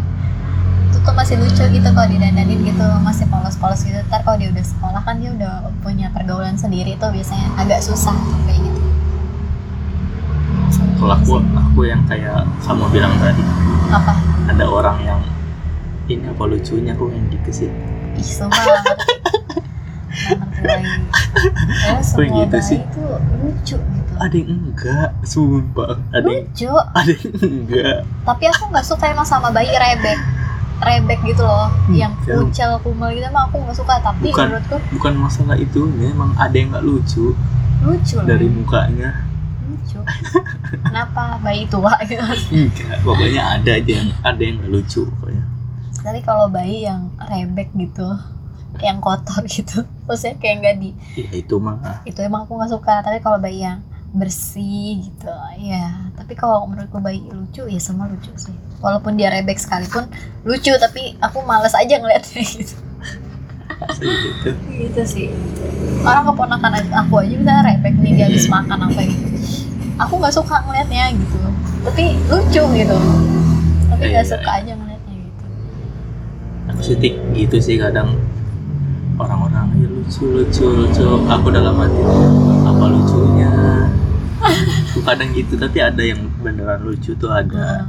itu 0.94 1.02
tuh 1.02 1.11
masih 1.11 1.35
lucu 1.42 1.64
gitu 1.74 1.88
kalau 1.90 2.07
didandanin 2.07 2.62
gitu 2.62 2.87
masih 3.02 3.26
polos-polos 3.26 3.83
gitu. 3.83 3.98
Ntar 4.07 4.22
kalau 4.22 4.38
dia 4.38 4.54
udah 4.54 4.62
sekolah 4.62 5.02
kan 5.02 5.18
dia 5.18 5.35
udah 5.35 5.74
punya 5.83 6.07
pergaulan 6.14 6.54
sendiri 6.54 6.94
tuh 7.02 7.11
biasanya 7.11 7.50
agak 7.59 7.83
susah 7.83 8.14
kayak 8.46 8.62
gitu. 8.62 8.80
Kalau 11.02 11.18
aku 11.18 11.42
aku 11.42 11.80
yang 11.90 12.07
kayak 12.07 12.46
kamu 12.62 12.87
bilang 12.94 13.11
tadi 13.18 13.42
apa? 13.90 14.14
ada 14.54 14.64
orang 14.70 15.02
yang 15.02 15.18
ini 16.07 16.30
apa 16.30 16.46
lucunya 16.46 16.94
kok 16.94 17.11
yang 17.11 17.26
gitu 17.26 17.50
sih 17.50 17.68
ih 18.14 18.22
sumpah 18.22 18.62
ya, 20.62 21.98
semua 22.07 22.46
gitu 22.46 22.59
sih? 22.62 22.78
itu 22.78 23.02
lucu 23.42 23.76
gitu. 23.83 24.12
Ada 24.14 24.37
yang 24.38 24.50
enggak 24.62 25.11
sumpah. 25.26 25.98
Ada 26.14 26.22
yang 26.30 26.46
lucu? 26.46 26.70
ada 26.70 27.12
yang 27.12 27.35
enggak. 27.42 27.98
Tapi 28.22 28.44
aku 28.46 28.62
nggak 28.70 28.87
suka 28.87 29.04
emang 29.11 29.26
sama 29.26 29.50
bayi 29.50 29.74
rebek 29.74 30.34
rebek 30.77 31.21
gitu 31.25 31.43
loh 31.43 31.71
Hmm, 31.85 31.95
yang 31.95 32.13
ya. 32.23 32.35
kucel 32.37 32.71
kumel 32.81 33.13
gitu 33.13 33.25
emang 33.25 33.47
aku 33.47 33.61
nggak 33.61 33.77
suka 33.77 33.95
tapi 34.01 34.29
Bukan. 34.29 34.47
menurutku 34.49 34.77
bukan 34.93 35.15
masalah 35.17 35.57
itu 35.57 35.81
memang 35.87 36.35
ada 36.35 36.53
yang 36.53 36.71
nggak 36.71 36.83
lucu. 36.83 37.33
Lucu 37.81 38.17
loh 38.17 38.25
dari 38.25 38.47
mukanya. 38.47 39.11
Lucu. 39.65 39.99
Kenapa 40.85 41.37
bayi 41.39 41.65
tua 41.67 41.93
gitu? 42.03 42.21
Enggak 42.51 42.99
pokoknya 43.01 43.43
ada 43.55 43.71
aja 43.73 43.93
yang 43.95 44.11
ada 44.21 44.41
yang 44.41 44.57
nggak 44.59 44.73
lucu 44.73 45.03
pokoknya. 45.07 45.45
Tapi 46.01 46.21
kalau 46.21 46.47
bayi 46.49 46.85
yang 46.85 47.09
rebek 47.19 47.71
gitu 47.75 48.09
yang 48.77 48.99
kotor 48.99 49.47
gitu 49.53 49.87
maksudnya 50.05 50.35
kayak 50.37 50.57
nggak 50.59 50.77
di 50.79 50.91
ya 51.15 51.29
itu 51.33 51.55
mah. 51.57 52.03
Itu 52.03 52.19
emang 52.21 52.45
aku 52.45 52.57
nggak 52.57 52.73
suka 52.73 52.95
tapi 53.01 53.19
kalau 53.19 53.39
bayi 53.39 53.63
yang 53.63 53.79
bersih 54.15 55.03
gitu 55.03 55.27
ya 55.59 55.91
tapi 56.15 56.33
kalau 56.33 56.63
menurutku 56.65 56.99
bayi 56.99 57.19
lucu 57.27 57.67
ya 57.67 57.77
semua 57.77 58.07
lucu 58.07 58.31
sih 58.37 58.55
walaupun 58.85 59.16
dia 59.16 59.33
rebek 59.33 59.57
sekalipun 59.57 60.05
lucu 60.44 60.77
tapi 60.77 61.16
aku 61.18 61.40
males 61.42 61.73
aja 61.73 61.97
ngeliatnya 61.97 62.44
gitu. 62.53 62.77
Gitu 63.97 64.49
gitu 64.77 65.03
sih. 65.05 65.27
Orang 66.05 66.29
keponakan 66.29 66.73
aku 66.92 67.25
aja 67.25 67.35
bisa 67.35 67.55
rebek 67.64 67.94
nih 67.99 68.12
dia 68.14 68.27
habis 68.29 68.44
makan 68.47 68.79
apa 68.85 69.01
gitu 69.03 69.27
aku 69.94 70.18
nggak 70.18 70.35
suka 70.35 70.57
ngeliatnya 70.66 71.14
gitu. 71.14 71.38
Tapi 71.85 72.05
lucu 72.29 72.62
gitu. 72.75 72.99
Tapi 73.88 74.03
Iya, 74.05 74.11
nggak 74.20 74.27
iya, 74.27 74.33
suka 74.37 74.51
aja 74.53 74.73
ngeliatnya 74.75 75.14
gitu. 75.16 75.44
Aku 76.73 76.81
sih 76.83 76.97
tik- 76.99 77.23
gitu 77.33 77.57
sih 77.62 77.77
kadang. 77.79 78.18
Orang-orang 79.14 79.70
ya 79.79 79.87
lucu 79.87 80.27
lucu 80.27 80.64
lucu. 80.66 81.07
Aku 81.31 81.47
dalam 81.49 81.79
hati 81.79 82.03
apa 82.66 82.85
lucunya? 82.90 83.53
Aku 84.90 85.01
kadang 85.09 85.31
gitu 85.33 85.55
tapi 85.55 85.79
ada 85.79 86.03
yang 86.03 86.27
beneran 86.42 86.83
lucu 86.83 87.14
tuh 87.14 87.31
ada 87.31 87.87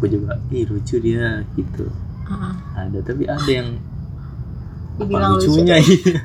aku 0.00 0.08
juga 0.08 0.40
ih 0.48 0.64
lucu 0.64 0.96
dia 0.96 1.44
gitu. 1.60 1.84
Heeh. 2.30 2.54
ada 2.78 2.98
tapi 3.04 3.28
ada 3.28 3.50
yang 3.50 3.76
apa 4.96 5.02
dibilang 5.04 5.32
lucu 5.36 5.50
lucunya 5.52 5.76
iya 5.82 6.20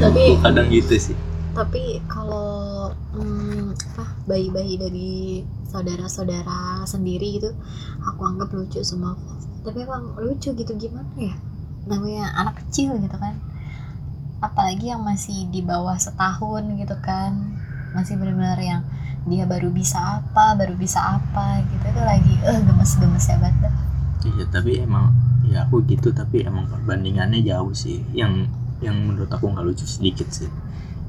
tapi 0.02 0.22
kadang 0.42 0.68
gitu 0.72 0.94
sih. 0.96 1.16
tapi 1.54 2.00
kalau 2.08 2.88
hmm, 3.14 3.76
apa 3.94 4.04
bayi-bayi 4.24 4.74
dari 4.80 5.12
saudara-saudara 5.68 6.82
sendiri 6.88 7.38
gitu 7.38 7.52
aku 8.00 8.22
anggap 8.26 8.48
lucu 8.50 8.80
semua 8.80 9.14
tapi 9.60 9.84
emang 9.84 10.16
lucu 10.16 10.56
gitu 10.56 10.72
gimana 10.76 11.12
ya? 11.20 11.36
Namanya 11.84 12.32
anak 12.36 12.64
kecil 12.64 12.96
gitu 12.96 13.16
kan. 13.20 13.36
Apalagi 14.40 14.88
yang 14.88 15.04
masih 15.04 15.52
di 15.52 15.60
bawah 15.60 15.96
setahun 16.00 16.64
gitu 16.80 16.96
kan. 17.04 17.36
Masih 17.92 18.16
benar-benar 18.16 18.56
yang 18.56 18.82
dia 19.28 19.44
baru 19.44 19.68
bisa 19.68 19.98
apa 20.20 20.56
baru 20.56 20.74
bisa 20.76 21.00
apa 21.00 21.60
gitu. 21.68 21.84
Itu 21.84 22.02
lagi 22.04 22.34
eh 22.40 22.58
gemes-gemes 22.64 23.26
ya 23.28 23.36
banget 23.36 23.68
dah. 23.68 23.74
iya 24.20 24.44
tapi 24.52 24.84
emang 24.84 25.16
ya 25.48 25.64
aku 25.64 25.80
gitu 25.88 26.12
tapi 26.12 26.44
emang 26.44 26.68
perbandingannya 26.68 27.44
jauh 27.44 27.72
sih. 27.76 28.04
Yang 28.16 28.48
yang 28.80 28.96
menurut 28.96 29.28
aku 29.28 29.52
nggak 29.52 29.64
lucu 29.66 29.84
sedikit 29.84 30.28
sih. 30.32 30.48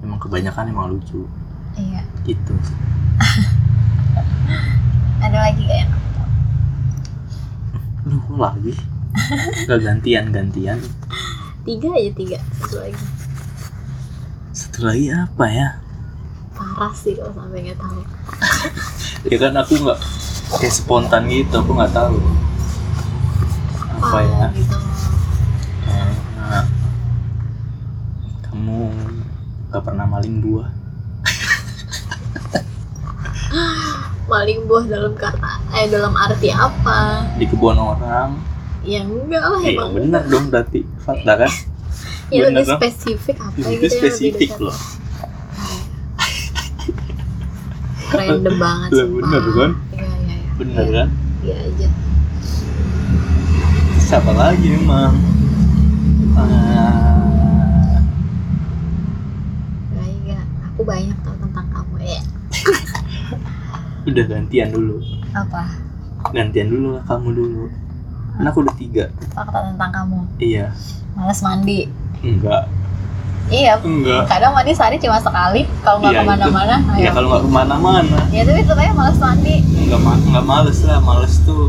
Emang 0.03 0.19
kebanyakan 0.19 0.71
emang 0.71 0.91
lucu. 0.91 1.27
Iya. 1.79 2.03
Gitu 2.27 2.51
ada 5.21 5.37
lagi 5.47 5.61
gak 5.69 5.77
yang 5.85 5.91
kok 8.01 8.39
lagi? 8.41 8.73
Gak 9.69 9.79
gantian 9.85 10.33
gantian. 10.33 10.81
Tiga 11.61 11.89
aja 11.93 12.11
tiga. 12.17 12.39
Satu 12.57 12.75
lagi. 12.81 13.05
Satu 14.51 14.79
lagi 14.89 15.05
apa 15.13 15.45
ya 15.47 15.80
parah 16.81 16.97
sih 16.97 17.13
kalau 17.13 17.29
sampai 17.37 17.61
nggak 17.61 17.77
tahu. 17.77 18.01
Ya 19.29 19.37
kan 19.37 19.53
aku 19.53 19.77
nggak 19.85 20.01
kayak 20.57 20.73
spontan 20.73 21.29
gitu 21.29 21.61
aku 21.61 21.77
nggak 21.77 21.93
tahu. 21.93 22.17
Apa 24.01 24.17
ya? 24.25 24.49
gitu. 24.57 24.77
Kamu 28.49 28.89
nggak 29.69 29.83
pernah 29.85 30.09
maling 30.09 30.41
buah. 30.41 30.73
Maling 34.31 34.65
buah 34.65 34.89
dalam 34.89 35.13
kata 35.13 35.61
eh 35.77 35.85
dalam 35.85 36.17
arti 36.17 36.49
apa? 36.49 37.29
Di 37.37 37.45
kebun 37.45 37.77
orang. 37.77 38.41
Ya 38.81 39.05
enggak 39.05 39.43
lah 39.45 39.61
iya 39.61 39.77
emang 39.77 40.01
bener 40.01 40.25
dong 40.25 40.49
berarti 40.49 40.81
fakta 41.05 41.45
kan? 41.45 41.51
Ya 42.33 42.47
bener 42.49 42.65
lebih 42.65 42.73
dong. 42.73 42.79
spesifik 42.81 43.37
apa 43.37 43.53
itu 43.53 43.59
gitu 43.59 43.69
ya 43.69 43.75
lebih 43.75 43.91
spesifik 43.91 44.51
loh 44.57 45.00
random 48.13 48.55
banget 48.55 48.89
Lah, 48.89 48.97
sumpah. 49.01 49.17
bener 49.17 49.43
kan? 49.51 49.71
iya 49.91 50.09
iya 50.17 50.35
iya. 50.35 50.51
Bener 50.53 50.83
Iya, 50.83 50.93
kan? 50.93 51.07
Iya 51.41 51.55
aja 51.63 51.87
siapa 54.01 54.31
lagi 54.33 54.75
emang? 54.75 55.15
Ah, 56.33 58.03
enggak. 59.87 60.43
aku 60.65 60.81
banyak 60.83 61.15
tahu 61.21 61.35
tentang 61.39 61.67
kamu 61.69 61.95
ya. 62.01 62.21
Udah 64.09 64.25
gantian 64.27 64.69
dulu. 64.69 64.99
Apa? 65.31 65.63
Gantian 66.29 66.67
dulu 66.67 66.87
lah 66.93 67.03
kamu 67.05 67.29
dulu. 67.31 67.63
Kan 68.31 68.45
aku 68.45 68.59
udah 68.61 68.75
tiga. 68.75 69.05
Fakta 69.31 69.71
tentang 69.71 69.91
kamu. 69.93 70.19
Iya. 70.37 70.75
Males 71.13 71.39
mandi. 71.39 71.87
enggak 72.19 72.67
Iya, 73.51 73.75
enggak 73.77 74.25
kadang 74.25 74.55
mandi 74.55 74.71
sehari 74.71 74.95
cuma 74.95 75.19
sekali 75.19 75.67
kalau 75.81 75.99
nggak 75.99 76.13
Iya, 76.13 76.21
ke 76.21 76.29
mana-mana. 76.29 76.75
ya 76.93 76.95
ayo. 76.97 77.11
kalau 77.11 77.27
nggak 77.29 77.43
ke 77.43 77.51
mana-mana 77.51 78.17
Ya 78.29 78.41
tapi 78.41 78.59
tetapnya 78.59 78.93
males 78.93 79.17
mandi. 79.17 79.55
nggak 79.61 79.99
ma- 79.99 80.23
nggak 80.25 80.45
males 80.45 80.79
lah 80.81 80.99
males 80.99 81.35
tuh 81.41 81.67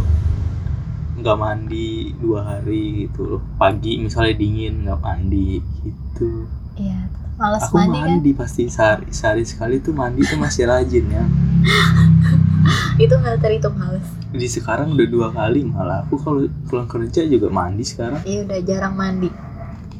nggak 1.14 1.36
mandi 1.36 1.90
dua 2.16 2.40
hari 2.44 2.82
gitu 3.04 3.20
loh 3.28 3.42
pagi 3.56 3.98
misalnya 3.98 4.32
dingin 4.32 4.82
nggak 4.82 5.00
mandi 5.00 5.58
gitu 5.80 6.46
Iya, 6.74 7.10
males 7.34 7.60
aku 7.60 7.74
mandi, 7.76 7.98
mandi, 7.98 8.30
kan. 8.30 8.38
pasti 8.38 8.62
sehari 8.66 9.06
sehari 9.10 9.42
sekali 9.42 9.78
tuh 9.78 9.90
mandi 9.92 10.22
tuh 10.22 10.34
masih 10.36 10.64
rajin 10.64 11.04
ya 11.04 11.24
Itu 12.96 13.14
nggak 13.16 13.38
terhitung 13.38 13.74
males. 13.74 14.06
di 14.30 14.46
sekarang 14.46 14.94
udah 14.94 15.06
dua 15.06 15.28
kali 15.28 15.60
malah 15.62 16.00
aku 16.02 16.14
kalau 16.16 16.40
pulang 16.64 16.86
kerja 16.86 17.26
juga 17.26 17.50
mandi 17.50 17.82
sekarang 17.82 18.22
Iya 18.22 18.46
udah 18.46 18.58
jarang 18.62 18.94
mandi. 18.94 19.28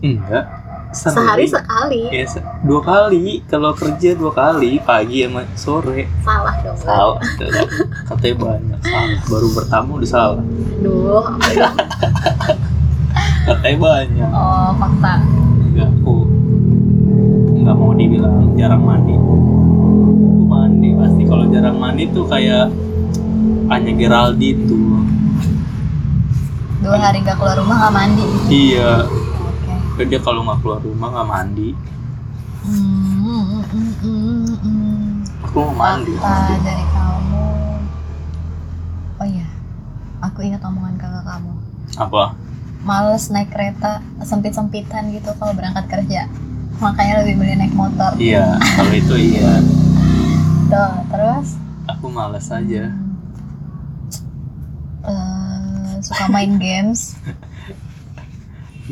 enggak 0.01 0.62
Sehari 0.93 1.45
sekali. 1.47 2.05
ya 2.07 2.25
se- 2.27 2.45
dua 2.61 2.81
kali 2.81 3.41
kalau 3.45 3.73
kerja 3.73 4.13
dua 4.13 4.29
kali 4.31 4.77
pagi 4.79 5.25
sama 5.25 5.43
sore 5.55 6.05
Salah 6.21 6.53
dong. 6.59 6.77
salah 6.77 7.17
katanya 8.07 8.37
banyak 8.39 8.79
salah 8.79 9.19
baru 9.25 9.49
pertama 9.53 9.89
udah 9.95 10.09
salah 10.11 10.37
apa 10.37 10.45
dong? 10.79 11.27
katanya 13.43 13.79
banyak 13.79 14.29
Oh, 14.31 14.71
fakta. 14.75 15.15
enggak 15.65 15.89
aku 15.91 16.17
nggak 17.57 17.75
mau 17.75 17.93
dibilang 17.93 18.37
jarang 18.53 18.83
mandi 18.83 19.15
aku 19.15 19.35
mandi 20.45 20.89
pasti 20.95 21.23
kalau 21.25 21.45
jarang 21.49 21.77
mandi 21.77 22.05
tuh 22.09 22.27
kayak 22.27 22.69
Anya 23.69 23.93
Geraldine 23.95 24.61
tuh 24.63 25.01
Dua 26.79 26.99
hari 26.99 27.23
nggak 27.23 27.39
keluar 27.39 27.57
rumah 27.57 27.77
nggak 27.81 27.95
mandi. 27.95 28.25
iya 28.51 29.07
Oke. 30.03 30.11
dia 30.11 30.21
kalau 30.21 30.41
nggak 30.43 30.59
keluar 30.61 30.81
rumah 30.81 31.09
nggak 31.11 31.29
mandi 31.29 31.71
Hmm, 32.63 33.19
hmm, 33.27 33.63
hmm, 33.67 33.93
hmm, 33.99 34.55
hmm. 34.55 35.07
aku 35.43 35.57
mau 35.67 35.75
mandi 35.75 36.15
Fakta 36.15 36.55
dari 36.63 36.87
kamu. 36.89 37.47
Oh 39.19 39.27
iya, 39.27 39.49
aku 40.21 40.39
ingat 40.43 40.63
omongan 40.63 40.95
kakak 40.95 41.27
kamu. 41.27 41.53
apa 41.93 42.39
Males 42.83 43.31
naik 43.31 43.51
kereta 43.51 43.99
sempit-sempitan 44.19 45.11
gitu 45.11 45.35
kalau 45.37 45.51
berangkat 45.53 45.91
kerja. 45.91 46.31
Makanya 46.79 47.23
lebih 47.23 47.35
milih 47.37 47.57
naik 47.59 47.75
motor. 47.75 48.15
iya 48.15 48.55
kalau 48.75 48.91
itu 48.91 49.15
iya 49.19 49.59
Tuh, 50.71 50.93
terus 51.11 51.59
aku 51.85 52.07
malas 52.09 52.47
aja 52.49 52.95
eh, 55.03 55.91
suka 55.99 56.25
main 56.27 56.59
games. 56.59 57.19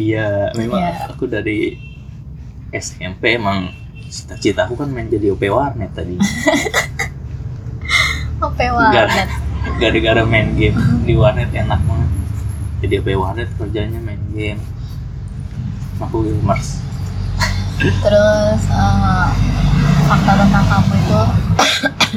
iya 0.01 0.29
memang 0.55 0.81
Iya. 0.81 1.13
aku 1.13 1.25
dari 1.27 1.77
SMP 2.71 3.37
emang 3.37 3.69
cita-cita 4.07 4.65
aku 4.65 4.75
kan 4.75 4.89
main 4.89 5.07
jadi 5.07 5.31
OP 5.31 5.45
warnet 5.47 5.93
tadi 5.93 6.17
Oke 8.41 8.65
warnet. 8.67 9.29
gara-gara 9.77 10.23
main 10.25 10.57
game 10.57 10.77
di 11.05 11.13
warnet 11.13 11.53
enak 11.53 11.79
banget 11.79 12.11
jadi 12.81 12.95
OP 12.99 13.09
warnet 13.15 13.49
kerjanya 13.55 14.01
main 14.01 14.23
game 14.31 14.61
aku 15.99 16.25
gamers 16.25 16.81
Terus 18.05 18.61
eh, 18.67 19.29
fakta 20.05 20.33
tentang 20.37 20.65
kamu 20.67 20.93
itu 20.95 21.23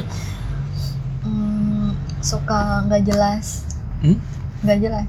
hmm, 1.24 1.88
suka 2.20 2.84
nggak 2.84 3.00
jelas. 3.02 3.64
Hmm? 3.98 4.20
Nggak 4.60 4.78
jelas. 4.82 5.08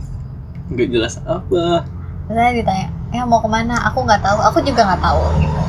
nggak 0.66 0.90
jelas 0.90 1.14
apa 1.22 1.84
Saya 2.26 2.52
ditanya, 2.52 2.86
ya 3.12 3.22
mau 3.24 3.38
ke 3.38 3.48
mana? 3.48 3.78
Aku 3.86 4.02
nggak 4.02 4.18
tahu. 4.20 4.38
Aku 4.44 4.58
juga 4.62 4.82
nggak 4.84 5.02
tahu. 5.04 5.22
Gitu. 5.40 5.62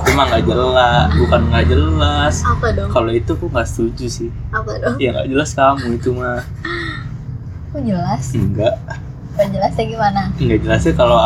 itu 0.00 0.10
mah 0.12 0.26
nggak 0.26 0.44
jelas 0.44 1.06
bukan 1.14 1.40
nggak 1.46 1.66
jelas 1.68 2.34
Apa 2.42 2.66
dong? 2.72 2.88
kalau 2.88 3.12
itu 3.12 3.30
aku 3.30 3.46
nggak 3.46 3.62
setuju 3.64 4.06
sih 4.08 4.30
Apa 4.48 4.72
dong? 4.74 4.96
ya 4.96 5.12
nggak 5.12 5.28
jelas 5.28 5.50
kamu 5.52 5.86
itu 5.94 6.10
mah 6.10 6.40
Aku 7.68 7.78
jelas. 7.80 8.32
enggak 8.32 8.74
Nggak 9.30 9.48
jelasnya 9.52 9.84
gimana? 9.86 10.22
nggak 10.34 10.60
jelasnya 10.64 10.92
kalau 10.94 11.18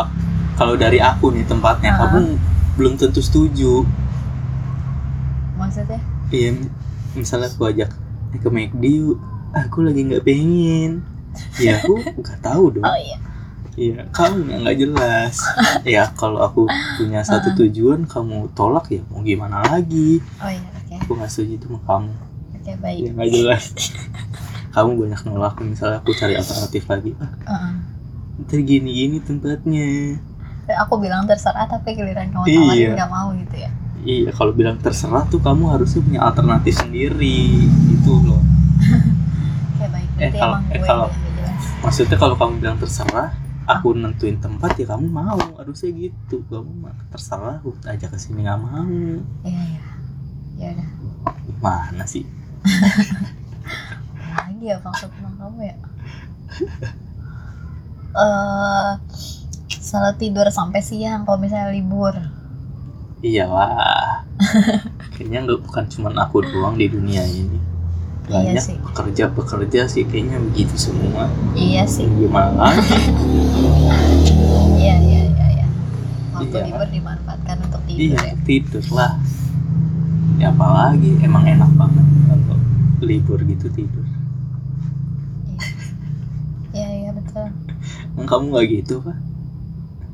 kalau 0.53 0.75
dari 0.75 0.99
aku 0.99 1.31
nih 1.31 1.47
tempatnya 1.47 1.89
Ah. 1.89 1.97
kamu 2.03 2.35
belum 2.75 2.93
tentu 2.99 3.23
setuju 3.23 3.87
Maksudnya? 5.55 5.99
iya 6.29 6.51
misalnya 7.15 7.47
aku 7.47 7.63
ajak 7.65 7.89
"Eh, 8.33 8.37
ke 8.37 8.49
McD 8.51 8.83
yuk 8.83 9.17
aku 9.55 9.81
lagi 9.81 10.03
nggak 10.03 10.21
pengen 10.21 10.99
ya 11.57 11.79
aku 11.79 11.95
nggak 12.13 12.37
tahu 12.39 12.69
dong 12.71 12.83
Oh 12.83 12.97
iya. 12.99 13.17
Iya, 13.75 14.07
kamu 14.09 14.47
yang 14.47 14.61
nggak 14.63 14.77
jelas. 14.79 15.35
ya 15.99 16.07
kalau 16.15 16.39
aku 16.39 16.63
punya 16.95 17.19
satu 17.21 17.51
tujuan, 17.57 18.07
kamu 18.07 18.55
tolak 18.55 18.87
ya 18.87 19.03
mau 19.11 19.19
gimana 19.19 19.59
lagi? 19.61 20.23
Oh 20.39 20.47
iya. 20.47 20.63
Oke. 20.79 20.95
Aku 21.03 21.11
nggak 21.13 21.27
setuju 21.27 21.53
itu 21.55 21.65
sama 21.67 21.79
kamu. 21.83 22.11
Oke 22.55 22.63
Ya 22.65 22.75
baik. 22.79 22.99
nggak 23.11 23.29
jelas. 23.29 23.63
kamu 24.75 24.91
banyak 24.97 25.21
nolak 25.23 25.55
misalnya 25.61 25.99
aku 25.99 26.11
cari 26.11 26.35
alternatif 26.35 26.83
lagi. 26.87 27.11
Ah, 27.19 27.27
Heeh. 27.51 27.73
ntar 28.43 28.59
gini-gini 28.61 29.19
tempatnya. 29.19 30.19
Aku 30.81 30.97
bilang 30.97 31.23
terserah 31.23 31.67
tapi 31.67 31.93
giliran 31.93 32.31
kamu 32.31 32.47
Iya. 32.47 32.55
tawarin 32.57 32.91
nggak 32.95 33.11
mau 33.11 33.27
gitu 33.35 33.55
ya. 33.59 33.69
Iya, 34.05 34.29
kalau 34.31 34.51
bilang 34.51 34.77
terserah 34.77 35.23
tuh 35.25 35.39
kamu 35.39 35.67
harusnya 35.67 35.99
punya 35.99 36.19
alternatif 36.23 36.77
sendiri 36.77 37.59
gitu 37.91 38.23
loh. 38.23 38.39
Oke 39.75 39.85
baik. 39.91 40.07
Eh, 40.17 40.31
kalau- 40.31 40.63
eh, 40.69 40.79
kalau-. 40.79 41.11
Maksudnya 41.81 42.15
kalau 42.15 42.35
kamu 42.35 42.59
bilang 42.59 42.77
terserah, 42.77 43.35
aku 43.65 43.97
nentuin 43.97 44.37
tempat 44.39 44.77
ya 44.77 44.85
kamu 44.95 45.09
mau. 45.09 45.41
Harusnya 45.57 45.89
gitu. 45.93 46.41
Kamu 46.47 46.71
mah 46.85 46.95
terserah, 47.11 47.61
aku 47.61 47.73
ajak 47.85 48.13
ke 48.13 48.17
sini 48.17 48.45
nggak 48.45 48.59
mau. 48.61 48.85
Iya 49.45 49.61
iya. 49.65 49.83
Ya 50.55 50.67
udah. 50.73 50.89
Gimana 51.45 52.03
sih? 52.05 52.25
lagi 54.55 54.71
ya 54.71 54.77
maksud 54.81 55.09
kamu 55.19 55.59
ya 55.67 55.75
eh 58.15 58.91
selalu 59.67 60.15
tidur 60.15 60.47
sampai 60.47 60.79
siang 60.79 61.27
kalau 61.27 61.37
misalnya 61.37 61.75
libur 61.75 62.15
Iyalah. 63.25 64.21
kayaknya 65.17 65.49
nggak 65.49 65.61
bukan 65.65 65.85
cuma 65.89 66.13
aku 66.13 66.45
doang 66.45 66.77
di 66.77 66.85
dunia 66.85 67.25
ini. 67.25 67.57
Iya 68.25 68.33
Banyak 68.51 68.57
sih. 68.59 68.75
pekerja-pekerja 68.81 69.81
sih 69.85 70.03
kayaknya 70.03 70.41
begitu 70.41 70.75
semua. 70.75 71.29
iya 71.53 71.85
sih 71.85 72.09
Gimana 72.09 72.73
lagi? 72.73 72.81
iya 74.75 74.95
iya 74.97 75.21
iya 75.23 75.45
iya 75.51 75.67
waktu 76.31 76.55
Iya. 76.55 76.65
libur 76.67 76.87
dimanfaatkan 76.89 77.57
untuk 77.61 77.81
tidur 77.85 78.01
iya, 78.03 78.19
ya 78.23 78.35
tidur 78.43 78.85
lah. 78.91 79.13
Ya 80.35 80.49
apalagi 80.49 81.15
emang 81.21 81.45
enak 81.45 81.71
banget 81.71 82.05
kalau 82.25 82.57
libur 82.99 83.39
gitu 83.41 83.67
tidur. 83.69 84.03
iya 86.71 86.87
iya 86.91 87.09
betul 87.11 87.47
Emang 88.11 88.27
kamu 88.27 88.43
nggak 88.49 88.65
gitu 88.73 88.95
pak? 88.99 89.17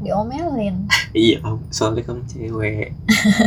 diomelin 0.01 0.89
Iya, 1.11 1.37
soalnya 1.69 2.01
kamu 2.01 2.23
cewek. 2.25 2.95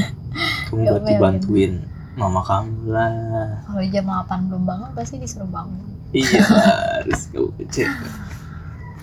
kamu 0.67 0.79
Nggak 0.79 0.93
berarti 0.95 1.11
melin. 1.11 1.23
bantuin 1.23 1.73
mama 2.15 2.41
kamu 2.47 2.95
lah. 2.95 3.59
kalau 3.67 3.83
jam 3.91 4.07
8 4.07 4.49
belum 4.51 4.65
bangun 4.65 4.91
pasti 4.95 5.19
disuruh 5.19 5.51
bangun. 5.51 5.83
Iya, 6.15 6.47
harus 6.47 7.27
kamu. 7.35 7.91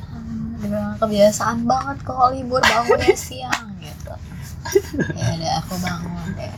Hmm, 0.07 0.55
dibilang 0.63 0.95
kebiasaan 0.95 1.67
banget 1.67 1.97
kalau 2.07 2.31
libur 2.31 2.63
bangunnya 2.63 3.11
siang 3.15 3.75
gitu. 3.83 4.13
Ya 5.11 5.25
udah 5.35 5.51
aku 5.59 5.75
bangun 5.83 6.27
deh. 6.39 6.53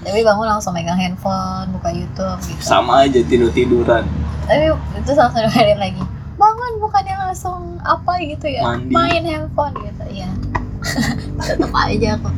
Tapi 0.00 0.20
bangun 0.22 0.46
langsung 0.46 0.72
megang 0.72 0.96
handphone 0.96 1.74
buka 1.74 1.90
YouTube 1.90 2.38
gitu. 2.46 2.62
Sama 2.62 3.04
aja 3.04 3.20
tidur-tiduran. 3.26 4.06
tapi 4.46 4.66
itu 4.98 5.10
langsung 5.14 5.42
dengerin 5.42 5.78
lagi. 5.78 6.02
Bangun 6.38 6.72
bukannya 6.78 7.16
langsung 7.18 7.82
apa 7.82 8.16
gitu 8.22 8.46
ya? 8.46 8.62
Mandi. 8.62 8.94
main 8.94 9.22
handphone 9.26 9.74
gitu 9.82 10.04
ya 10.24 10.30
tetap 11.44 11.72
aja 11.76 12.16
aku 12.16 12.30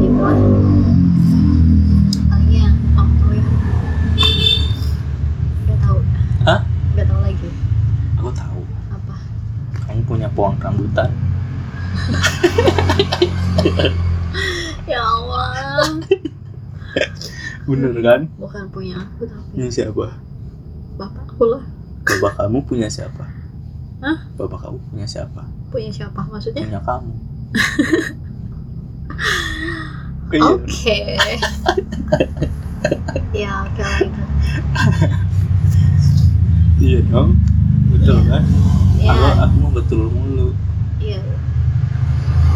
gitu 0.00 0.24
pohon 10.40 10.56
rambutan. 10.56 11.12
ya 14.88 15.04
Allah 15.04 15.84
Bener 17.68 17.92
kan? 18.00 18.24
bukan 18.40 18.64
punya 18.72 18.96
aku 18.96 19.28
tapi 19.28 19.44
Punya 19.52 19.68
siapa? 19.68 20.16
bapakku 20.96 21.44
lah 21.44 21.60
Bapak 22.00 22.40
kamu 22.40 22.64
punya 22.64 22.88
siapa? 22.88 23.28
Hah? 24.00 24.16
Bapak 24.40 24.64
kamu 24.64 24.80
punya 24.88 25.04
siapa? 25.04 25.44
punya 25.68 25.92
siapa 25.92 26.24
maksudnya 26.24 26.64
Punya 26.64 26.80
kamu. 26.80 27.12
Iya. 30.30 30.46
oke 30.46 30.98
ya 33.36 33.50
oke 33.60 33.82
lah 33.82 33.98
itu 33.98 34.22
Iya 36.80 37.02
dong 37.10 37.34
betul 38.00 38.16
iya. 38.24 38.30
kan? 38.32 38.42
Kalau 39.00 39.28
aku 39.28 39.40
aku 39.44 39.54
mau 39.60 39.70
betul 39.76 40.02
mulu. 40.08 40.48
Iya. 40.96 41.20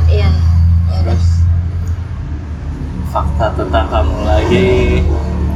Iya. 0.09 0.29
iya 0.89 0.99
terus 1.05 1.27
fakta 3.13 3.47
tentang 3.53 3.87
kamu 3.93 4.17
lagi. 4.25 4.69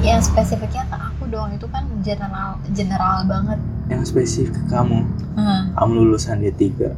Yang 0.05 0.21
spesifiknya 0.29 0.85
ke 0.93 0.97
aku 0.97 1.23
doang. 1.33 1.51
Itu 1.57 1.67
kan 1.73 1.89
general 2.05 2.61
general 2.77 3.25
banget. 3.25 3.59
Yang 3.89 4.13
spesifik 4.13 4.53
ke 4.61 4.63
kamu? 4.69 5.09
Hmm. 5.39 5.73
kamu 5.73 5.93
lulusan 6.05 6.45
D3 6.45 6.93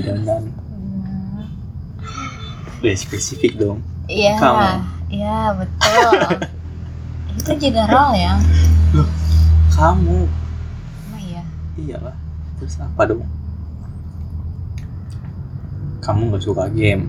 dan? 0.24 0.48
Hmm. 0.48 1.44
Udah 2.80 2.96
spesifik 2.96 3.60
dong. 3.60 3.84
Iya 4.08 4.40
Iya 5.12 5.38
betul. 5.58 6.12
Itu 7.38 7.52
general 7.60 8.08
ya? 8.16 8.34
Loh, 8.96 9.06
Kamu 9.70 10.39
iyalah 11.80 12.16
terus 12.60 12.76
apa 12.76 13.02
dong 13.08 13.24
kamu 16.00 16.20
nggak 16.32 16.44
suka 16.44 16.68
game 16.72 17.08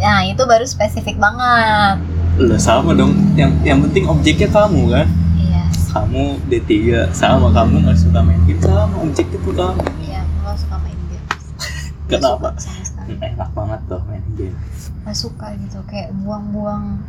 Nah 0.00 0.24
itu 0.24 0.40
baru 0.48 0.64
spesifik 0.64 1.20
banget. 1.20 2.00
Udah 2.40 2.56
sama 2.56 2.96
dong 2.96 3.12
yang 3.36 3.52
yang 3.60 3.84
penting 3.84 4.08
objeknya 4.08 4.48
kamu 4.48 4.88
kan 4.88 5.06
Iya, 5.36 5.62
kamu 5.92 6.40
D3 6.48 6.72
sama 7.12 7.52
kamu 7.52 7.84
nggak 7.84 7.98
suka 8.00 8.24
main 8.24 8.40
game 8.48 8.60
sama 8.64 8.96
objeknya 9.04 9.38
tuh 9.44 9.52
kamu 9.52 9.80
iya. 10.00 10.20
Lo 10.40 10.56
suka 10.56 10.76
main 10.80 10.96
game? 11.12 11.26
Nggak 12.08 12.20
Kenapa? 12.24 12.48
Hmm, 12.56 13.20
enak 13.20 13.50
banget 13.52 13.80
tuh 13.92 14.00
main 14.08 14.24
game 14.40 14.56
Gak 15.00 15.16
suka 15.16 15.52
gitu, 15.56 15.80
kayak 15.88 16.12
buang-buang 16.24 17.00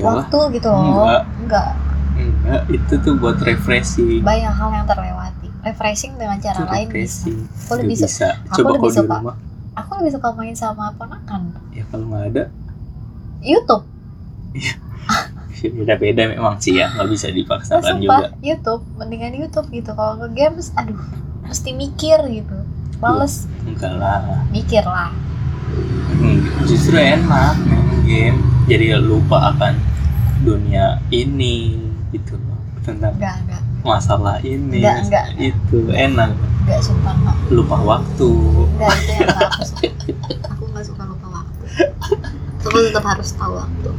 lah 0.00 0.20
waktu 0.24 0.38
gitu 0.56 0.68
loh. 0.68 0.84
Enggak. 0.84 1.22
Enggak. 1.40 1.70
enggak 2.16 2.62
itu 2.72 2.94
tuh 3.00 3.14
buat 3.16 3.36
refreshing 3.44 4.20
Banyak 4.24 4.52
hal 4.56 4.68
yang 4.72 4.86
terlewati. 4.88 5.37
Refreshing 5.60 6.14
dengan 6.14 6.38
cara 6.38 6.58
itu 6.58 6.64
lain 6.64 6.86
bisa. 6.88 7.26
refreshing 7.26 7.38
Aku 7.58 7.72
lebih 7.76 7.96
suka. 7.96 8.06
bisa 8.06 8.26
aku 8.46 8.56
coba 8.56 8.70
lebih 8.70 8.90
suka. 8.92 9.16
rumah 9.16 9.36
Aku 9.74 9.90
lebih 9.96 10.12
suka 10.12 10.28
main 10.32 10.54
sama 10.54 10.84
ponakan. 10.92 11.42
ya 11.70 11.84
kalau 11.86 12.04
nggak 12.08 12.24
ada 12.32 12.44
YouTube. 13.38 13.84
beda-beda 15.58 16.22
memang 16.28 16.54
sih 16.58 16.78
ya 16.78 16.86
nggak 16.88 17.08
bisa 17.08 17.26
Nah, 17.28 17.34
dipaksakan 17.34 17.94
sumpah, 17.98 18.20
juga 18.22 18.26
YouTube. 18.40 18.82
Mendingan 18.94 19.34
YouTube 19.34 19.66
gitu. 19.70 19.90
Kalau 19.92 20.14
ke 20.16 20.28
games, 20.32 20.70
aduh, 20.74 20.98
mesti 21.42 21.70
mikir 21.72 22.18
gitu. 22.28 22.56
Males 22.98 23.46
enggak 23.62 23.94
lah 23.94 24.42
mikir 24.50 24.82
lah. 24.82 25.14
Hmm, 26.18 26.42
justru 26.66 26.98
enak 26.98 27.54
main 27.62 28.02
game 28.02 28.38
jadi 28.66 28.98
lupa 28.98 29.54
akan 29.54 29.78
dunia 30.42 30.98
ini 31.08 31.78
gitu 32.10 32.34
loh 32.34 32.58
tentang 32.82 33.14
Enggak, 33.14 33.38
enggak. 33.46 33.62
Masalah 33.80 34.36
ini 34.40 34.78
Enggak, 34.78 34.96
enggak. 35.04 35.24
itu 35.38 35.78
enak 35.88 36.30
Enggak 36.62 36.80
enggak. 36.84 37.34
lupa 37.48 37.76
waktu 37.78 38.28
Enggak 38.68 38.92
itu 38.94 39.10
yang 39.10 39.28
enggak 39.28 39.48
aku 39.48 39.64
suka. 39.64 39.88
Aku 40.48 40.62
enggak 40.66 40.84
suka 40.84 41.02
lupa 41.04 41.26
waktu. 41.32 41.62
Aku 42.60 42.76
tetap 42.82 43.04
harus 43.06 43.28
tahu 43.32 43.52
waktu. 43.56 43.90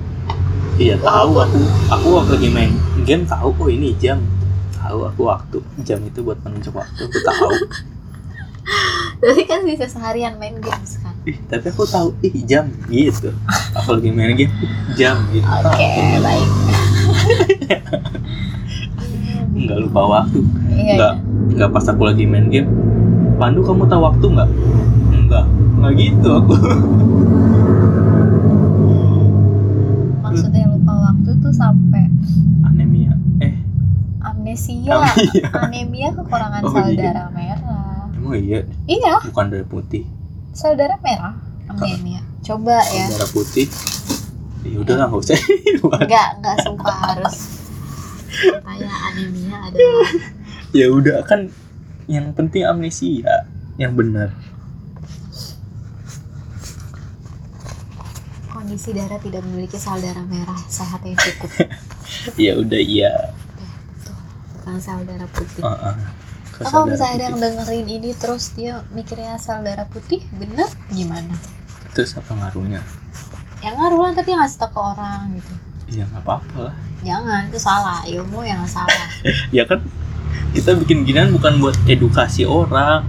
iya 0.77 0.93
tahu 0.95 1.31
aku 1.35 1.57
aku 1.89 2.05
waktu 2.13 2.31
lagi 2.33 2.49
main 2.49 2.71
game 3.03 3.23
tahu 3.23 3.49
oh 3.53 3.67
ini 3.67 3.93
jam 3.95 4.17
tahu 4.73 5.03
aku 5.03 5.21
waktu 5.25 5.57
jam 5.81 5.97
itu 6.01 6.21
buat 6.21 6.37
menunjuk 6.39 6.71
waktu 6.71 7.01
aku 7.01 7.17
tahu 7.21 7.49
Tapi 9.19 9.43
kan 9.43 9.61
bisa 9.61 9.83
seharian 9.83 10.35
main 10.35 10.57
games 10.57 10.97
kan. 10.97 11.11
ih 11.25 11.35
tapi 11.43 11.67
aku 11.67 11.83
tahu 11.83 12.07
ih 12.21 12.31
jam 12.43 12.65
gitu 12.87 13.29
aku 13.73 13.93
lagi 13.93 14.09
main 14.09 14.33
game 14.33 14.49
jam 14.93 15.21
gitu 15.29 15.43
Oke, 15.43 15.85
baik. 16.17 16.47
nggak 19.59 19.79
lupa 19.81 20.01
waktu 20.07 20.39
Iya, 20.69 20.93
nggak 20.95 21.13
nggak 21.51 21.69
pas 21.69 21.85
aku 21.85 22.03
lagi 22.03 22.23
main 22.23 22.47
game 22.47 22.69
Pandu 23.35 23.61
kamu 23.61 23.85
tahu 23.85 24.01
waktu 24.01 24.25
nggak 24.29 24.49
nggak 25.21 25.45
nggak 25.77 25.93
gitu 25.95 26.29
aku 26.33 26.53
Maksudnya 30.21 30.63
lupa 30.67 30.93
waktu 31.03 31.29
tuh 31.37 31.51
sampai 31.51 32.05
anemia 32.63 33.13
eh 33.39 33.55
amnesia. 34.21 34.93
Anemia. 34.93 35.47
Anemia 35.57 36.07
kekurangan 36.13 36.61
Oh, 36.61 36.71
sel 36.71 36.87
iya. 36.89 37.01
darah 37.07 37.27
merah. 37.29 38.05
emang 38.11 38.35
iya 38.35 38.59
Iya, 38.85 39.13
bukan 39.25 39.45
darah 39.49 39.65
putih 39.65 40.03
sel 40.51 40.75
darah 40.75 40.99
merah. 40.99 41.33
Anemia. 41.67 42.21
Coba 42.39 42.79
ya. 42.85 43.05
darah 43.09 43.29
putih 43.29 43.67
ya 44.61 44.75
udah 44.77 44.93
nggak 44.99 45.15
usah 45.17 45.39
Enggak, 45.97 46.27
enggak 46.37 46.55
sumpah 46.61 46.95
harus. 47.05 47.58
Kayak 48.29 48.97
anemia 49.13 49.57
adalah 49.69 50.09
ya 50.77 50.85
udah 50.93 51.17
kan 51.25 51.49
yang 52.05 52.33
penting 52.33 52.65
amnesia 52.65 53.45
yang 53.81 53.93
benar 53.97 54.33
kondisi 58.49 58.93
darah 58.93 59.17
tidak 59.17 59.41
memiliki 59.45 59.77
sel 59.79 59.97
darah 60.03 60.25
merah 60.27 60.57
sehat 60.67 61.01
yang 61.01 61.17
cukup. 61.17 61.49
ya 62.43 62.53
udah 62.59 62.81
iya 62.81 63.33
Tuh, 64.03 64.17
bukan 64.59 64.77
sel 64.77 65.01
darah 65.07 65.29
putih. 65.31 65.63
Heeh. 65.63 65.95
Nah, 65.95 66.11
kalau 66.59 66.83
Kesadaran 66.85 66.91
misalnya 66.91 67.15
ada 67.15 67.23
yang 67.23 67.37
dengerin 67.39 67.87
ini 67.87 68.09
terus 68.19 68.51
dia 68.53 68.83
mikirnya 68.91 69.39
sel 69.39 69.63
darah 69.63 69.87
putih, 69.87 70.21
bener 70.35 70.67
gimana? 70.91 71.33
terus 71.93 72.13
apa 72.15 72.31
ngaruhnya 72.31 72.81
Yang 73.59 73.75
ngaruh 73.75 73.99
lah 73.99 74.11
tapi 74.15 74.29
ngasih 74.31 74.57
tau 74.61 74.71
ke 74.71 74.79
orang 74.79 75.35
gitu. 75.35 75.53
Ya 75.91 76.03
nggak 76.05 76.21
apa-apa 76.21 76.57
lah 76.63 76.75
Jangan, 76.99 77.47
itu 77.47 77.55
salah. 77.55 78.03
Ilmu 78.03 78.43
yang 78.43 78.59
salah. 78.67 79.07
ya 79.55 79.63
kan 79.63 79.79
kita 80.51 80.75
bikin 80.75 81.07
ginian 81.07 81.31
bukan 81.31 81.55
buat 81.57 81.79
edukasi 81.85 82.43
orang 82.43 83.07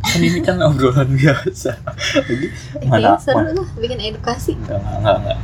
kan 0.00 0.16
ini 0.16 0.38
kan 0.38 0.56
obrolan 0.58 1.10
biasa 1.12 1.76
lagi 2.16 2.46
Mana- 2.82 3.18
seru 3.18 3.42
lah 3.52 3.68
bikin 3.74 3.98
edukasi. 4.00 4.54
enggak 4.56 4.78
enggak 4.96 5.16
enggak. 5.18 5.38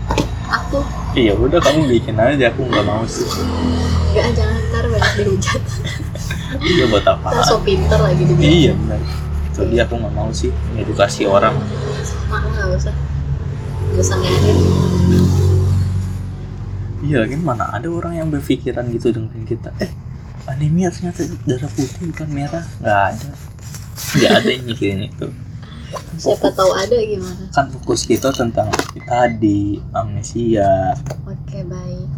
Aku 0.47 0.79
iya 1.13 1.35
udah 1.35 1.59
kamu 1.59 1.91
bikin 1.91 2.15
aja 2.15 2.47
aku 2.47 2.63
nggak 2.65 2.85
mau 2.85 3.03
sih 3.03 3.27
enggak 4.15 4.31
jangan 4.33 4.57
ntar 4.71 4.85
banyak 4.87 5.13
dihujat. 5.19 5.63
iya 6.63 6.85
buat 6.87 7.05
apa 7.05 7.27
Ntar 7.27 7.43
so 7.43 7.59
pinter 7.61 7.99
lagi 7.99 8.23
dihujat. 8.23 8.47
iya 8.47 8.71
benar 8.73 9.01
jadi 9.51 9.75
aku 9.83 9.95
nggak 9.99 10.15
mau 10.15 10.31
sih 10.31 10.51
edukasi 10.75 11.27
orang 11.27 11.59
Mak 12.27 12.43
nggak 12.49 12.67
usah. 12.71 12.95
Gak 13.89 14.03
usah 14.03 14.17
ngedit. 14.19 14.57
Iya 17.07 17.23
lagi 17.23 17.37
mana 17.39 17.71
ada 17.71 17.87
orang 17.89 18.15
yang 18.17 18.29
berpikiran 18.29 18.91
gitu 18.91 19.11
dengan 19.11 19.31
kita 19.45 19.71
eh 19.79 19.91
anemia 20.47 20.91
ternyata 20.91 21.23
darah 21.43 21.71
putih 21.71 22.03
bukan 22.05 22.29
merah 22.29 22.65
nggak 22.77 23.01
ada 23.09 23.29
nggak 24.13 24.33
ada 24.35 24.49
yang 24.51 24.65
mikirin 24.65 25.03
itu 25.05 25.29
Siapa 26.19 26.51
tahu 26.51 26.75
ada 26.75 26.99
gimana. 26.99 27.47
kan 27.55 27.71
fokus 27.71 28.03
kita 28.03 28.29
tentang 28.31 28.67
tadi 29.01 29.79
amnesia 29.93 30.93
Oke, 31.23 31.63
baik. 31.63 32.09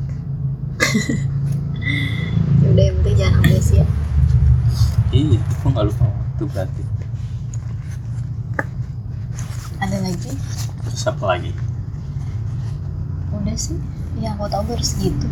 Yaudah 2.64 2.81
yang 2.83 2.96
penting 2.98 3.16
jangan 3.18 3.38
amnesia. 3.38 3.85
iya 5.11 5.37
aku 5.53 5.66
nggak 5.68 5.85
lupa 5.85 6.05
waktu 6.07 6.44
berarti 6.48 6.83
Ada 9.79 9.96
lagi? 10.01 10.33
terus 10.81 11.05
apa 11.07 11.24
lagi 11.29 11.53
Udah 13.34 13.56
sih. 13.56 13.78
Ya 14.18 14.34
aku 14.34 14.48
tahu 14.50 14.62
baru 14.74 14.84
segitu. 14.84 15.28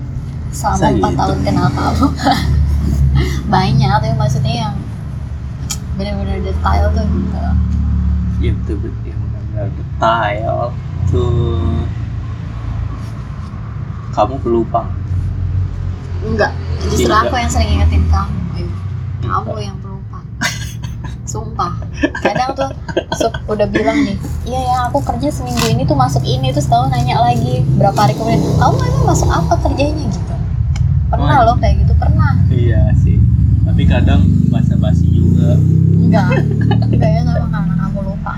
Masa 0.52 0.76
Selama 0.78 1.08
4 1.08 1.10
gitu? 1.10 1.18
tahun 1.20 1.38
kenal 1.44 1.68
kamu. 1.74 2.06
Banyak, 3.54 3.88
tapi 3.88 4.08
maksudnya 4.16 4.54
yang 4.68 4.74
benar-benar 5.96 6.38
detail 6.44 6.84
tuh 6.92 7.04
gitu. 7.08 7.40
itu 8.36 8.72
yang 9.08 9.20
benar 9.32 9.66
detail 9.72 10.56
tuh 11.08 11.72
kamu 14.12 14.36
pelupa 14.44 14.84
Enggak, 16.20 16.52
justru 16.84 17.08
Tidak. 17.08 17.28
aku 17.28 17.34
yang 17.40 17.48
sering 17.48 17.70
ingetin 17.80 18.02
kamu. 18.12 18.36
Ayu. 18.56 18.68
Kamu 19.24 19.54
yang. 19.62 19.76
Sumpah. 21.26 21.74
Kadang 22.16 22.54
tuh 22.54 22.70
sup- 23.12 23.42
udah 23.46 23.66
bilang 23.66 23.98
nih, 24.00 24.14
iya 24.44 24.60
ya 24.62 24.76
aku 24.86 25.02
kerja 25.02 25.28
seminggu 25.28 25.66
ini 25.66 25.82
tuh 25.82 25.94
masuk 25.94 26.22
ini 26.22 26.48
terus 26.48 26.64
tahu 26.64 26.86
nanya 26.86 27.18
lagi 27.20 27.60
berapa 27.72 27.98
hari 27.98 28.14
kemudian, 28.14 28.40
kamu 28.54 28.74
emang 28.80 29.04
masuk 29.04 29.28
apa 29.28 29.54
kerjanya 29.60 30.04
gitu? 30.04 30.34
Pernah 31.06 31.36
Oh, 31.36 31.44
loh 31.44 31.56
kayak 31.56 31.74
gitu 31.80 31.94
pernah. 31.94 32.34
iya 32.48 32.90
sih 32.96 33.18
tapi 33.60 33.82
kadang 33.84 34.22
basa-basi 34.48 35.06
juga 35.08 35.58
Enggak, 35.96 36.38
enggak 36.86 37.10
ya 37.12 37.20
sama 37.24 37.46
karena 37.48 37.74
kamu 37.76 37.98
lupa. 38.04 38.32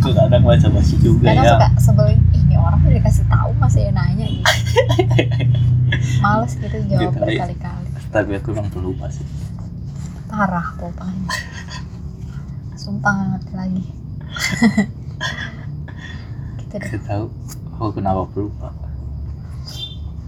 tuh 0.00 0.12
kadang 0.14 0.42
basa-basi 0.42 0.94
juga 0.98 1.28
Kadang 1.28 1.44
ya 1.44 1.52
suka 1.54 1.68
sebelin, 1.78 2.18
ini 2.34 2.54
orang 2.54 2.80
udah 2.80 2.94
dikasih 2.94 3.24
tahu 3.26 3.50
masih 3.54 3.88
nanya 3.90 4.24
gitu. 4.24 4.48
Males 6.18 6.52
gitu 6.54 6.76
jawab 6.86 7.00
Gitu, 7.02 7.18
iya. 7.20 7.44
berkali-kali. 7.44 7.88
tapi 8.08 8.30
aku 8.32 8.48
emang 8.50 8.68
pelupa 8.68 9.06
sih 9.08 9.26
Parah 10.26 10.74
pelupanya. 10.74 11.28
Sumpah 12.84 13.10
nggak 13.16 13.28
ngerti 13.32 13.52
lagi. 13.56 13.82
gitu 16.60 16.74
deh. 16.76 16.90
Gak 16.92 17.02
tahu 17.08 17.24
aku 17.74 17.88
kenapa 17.96 18.28
pelupa 18.28 18.68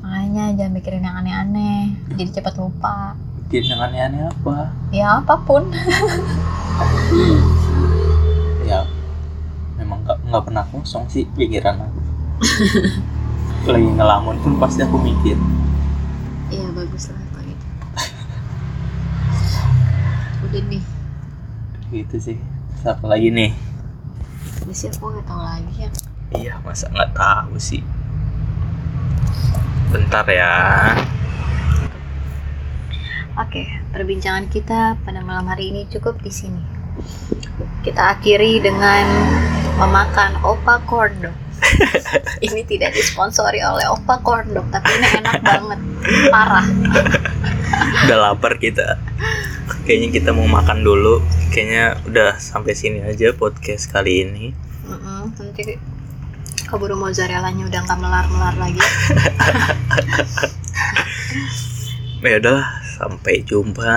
Makanya 0.00 0.56
jangan 0.56 0.72
mikirin 0.72 1.04
yang 1.04 1.20
aneh-aneh. 1.20 1.92
Jadi 2.16 2.40
cepat 2.40 2.56
lupa. 2.56 3.12
bikin 3.46 3.70
yang 3.70 3.78
aneh-aneh 3.78 4.26
apa 4.26 4.74
Ya 4.90 5.22
apa 5.22 5.38
pun. 5.44 5.70
ya 8.66 8.82
memang 9.78 10.02
nggak 10.04 10.18
nggak 10.28 10.42
pernah 10.44 10.64
kosong 10.74 11.06
sih 11.06 11.24
pikiran 11.38 11.78
aku 11.78 12.00
lagi 13.72 13.88
ngelamun 13.96 14.36
pun 14.42 14.58
pasti 14.60 14.82
aku 14.82 14.98
mikir 15.00 15.38
iya 16.50 16.68
bagus 16.74 17.08
lah 17.14 17.22
kalau 17.32 17.46
gitu 17.46 17.66
udah 20.46 20.62
nih 20.68 20.82
gitu 21.90 22.16
sih. 22.18 22.38
Apa 22.82 23.06
lagi 23.06 23.30
nih? 23.30 23.50
Di 24.66 24.74
sini 24.74 24.94
aku 24.94 25.14
nggak 25.14 25.26
tahu 25.26 25.42
lagi 25.42 25.74
ya. 25.78 25.90
Iya 26.34 26.54
masa 26.66 26.90
nggak 26.90 27.14
tahu 27.14 27.54
sih? 27.58 27.82
Bentar 29.94 30.26
ya. 30.26 30.54
Oke, 33.36 33.68
perbincangan 33.92 34.48
kita 34.48 34.96
pada 35.04 35.20
malam 35.20 35.46
hari 35.46 35.70
ini 35.70 35.86
cukup 35.92 36.18
di 36.24 36.32
sini. 36.32 36.62
Kita 37.84 38.16
akhiri 38.16 38.64
dengan 38.64 39.04
memakan 39.76 40.40
opa 40.40 40.80
corn 40.88 41.14
dog. 41.20 41.36
ini 42.46 42.64
tidak 42.64 42.96
disponsori 42.96 43.60
oleh 43.60 43.84
opa 43.92 44.18
corn 44.24 44.56
dog, 44.56 44.66
tapi 44.72 44.88
ini 44.88 45.20
enak 45.20 45.44
banget, 45.44 45.80
parah. 46.32 46.66
udah 48.08 48.18
lapar 48.18 48.56
kita. 48.56 48.96
Kayaknya 49.84 50.08
kita 50.16 50.30
mau 50.32 50.48
makan 50.48 50.80
dulu 50.80 51.20
kayaknya 51.48 51.84
udah 52.04 52.36
sampai 52.36 52.72
sini 52.72 53.00
aja 53.00 53.32
podcast 53.32 53.88
kali 53.88 54.22
ini 54.22 54.46
Mm-mm, 54.84 55.34
nanti 55.34 55.76
keburu 56.62 56.94
mozzarellanya 56.94 57.62
udah 57.64 57.80
nggak 57.80 57.98
melar-melar 57.98 58.54
lagi. 58.56 58.78
ya 62.22 62.36
udah 62.38 62.60
sampai 62.92 63.42
jumpa 63.42 63.94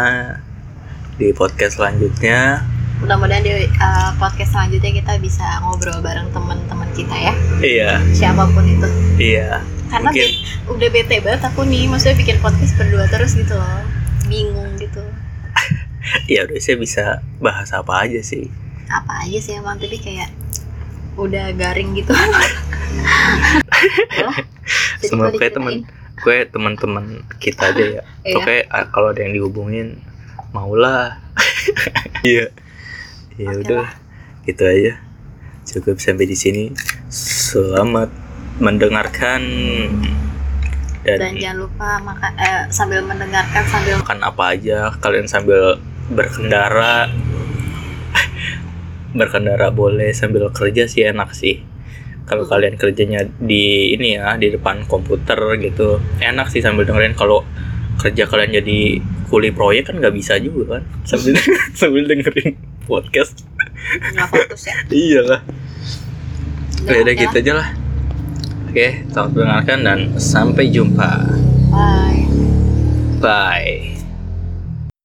di 1.15 1.31
podcast 1.31 1.77
selanjutnya 1.77 2.61
Mudah-mudahan 2.99 3.41
di 3.41 3.53
uh, 3.71 4.11
podcast 4.17 4.51
selanjutnya 4.51 4.91
kita 4.93 5.13
bisa 5.17 5.41
ngobrol 5.61 5.97
bareng 5.99 6.27
teman-teman 6.29 6.89
kita 6.91 7.15
ya, 7.15 7.33
iya 7.59 7.91
siapa 8.11 8.43
pun 8.45 8.67
itu. 8.67 8.87
iya 9.17 9.63
Karena 9.87 10.11
Mungkin- 10.11 10.27
be- 10.27 10.43
udah 10.69 10.89
bete 10.91 11.15
banget 11.19 11.41
aku 11.43 11.63
nih, 11.63 11.87
maksudnya 11.87 12.19
bikin 12.19 12.37
podcast 12.37 12.75
berdua 12.75 13.07
terus 13.07 13.33
gitu 13.33 13.55
loh, 13.55 13.81
bingung 14.27 14.75
gitu. 14.75 14.99
ya 16.31 16.45
udah 16.45 16.59
saya 16.61 16.77
bisa 16.77 17.03
bahas 17.39 17.69
apa 17.73 18.05
aja 18.05 18.19
sih. 18.23 18.49
Apa 18.89 19.25
aja 19.25 19.39
sih 19.39 19.53
emang 19.57 19.77
tapi 19.77 19.97
kayak 20.01 20.29
udah 21.19 21.51
garing 21.53 21.93
gitu. 21.97 22.13
Semua 25.03 25.33
kayak 25.33 25.57
temen 25.57 25.83
diceritain, 25.83 26.23
gue 26.23 26.37
teman-teman 26.51 27.05
kita 27.39 27.71
aja 27.71 27.85
ya. 27.99 28.03
Iya. 28.29 28.35
oke 28.37 28.55
ah, 28.69 28.85
kalau 28.91 29.09
ada 29.15 29.21
yang 29.23 29.33
dihubungin 29.33 30.03
maulah. 30.51 31.17
Iya. 32.25 32.51
Ya 33.39 33.49
udah 33.55 33.87
gitu 34.43 34.63
aja. 34.67 34.99
Cukup 35.63 36.01
sampai 36.01 36.27
di 36.27 36.35
sini. 36.35 36.73
Selamat 37.09 38.11
mendengarkan. 38.59 39.41
Dan, 40.99 41.15
dan 41.15 41.33
jangan 41.39 41.57
lupa 41.63 41.89
maka 42.03 42.27
eh, 42.35 42.67
sambil 42.67 42.99
mendengarkan 43.07 43.63
sambil 43.71 43.95
makan 44.03 44.19
apa 44.19 44.43
aja. 44.51 44.91
Kalian 44.99 45.31
sambil 45.31 45.79
berkendara. 46.09 47.09
Berkendara 49.17 49.73
boleh 49.73 50.13
sambil 50.13 50.49
kerja 50.53 50.85
sih 50.89 51.05
enak 51.05 51.33
sih. 51.33 51.61
Kalau 52.29 52.45
kalian 52.45 52.77
kerjanya 52.77 53.25
di 53.41 53.97
ini 53.97 54.13
ya 54.13 54.37
di 54.37 54.53
depan 54.53 54.85
komputer 54.85 55.57
gitu 55.57 55.97
enak 56.21 56.53
sih 56.53 56.61
sambil 56.61 56.85
dengerin. 56.85 57.17
Kalau 57.17 57.41
kerja 57.97 58.29
kalian 58.29 58.61
jadi 58.61 59.01
kuli 59.29 59.53
proyek 59.53 59.93
kan 59.93 60.01
nggak 60.01 60.13
bisa 60.15 60.41
juga 60.41 60.77
kan 60.77 60.83
sambil 61.05 61.37
sambil 61.79 62.03
dengerin 62.05 62.57
podcast. 62.85 63.45
Nggak 64.13 64.27
fokus 64.29 64.61
ya? 64.69 64.75
Iyalah. 64.93 65.41
Ya 66.85 66.97
udah 67.01 67.15
gitu 67.17 67.35
aja 67.37 67.53
lah. 67.57 67.69
Oke 68.69 69.01
selamat 69.09 69.31
mendengarkan 69.33 69.79
dan 69.81 69.99
sampai 70.21 70.69
jumpa. 70.69 71.09
Bye. 71.73 72.29
Bye 73.19 73.98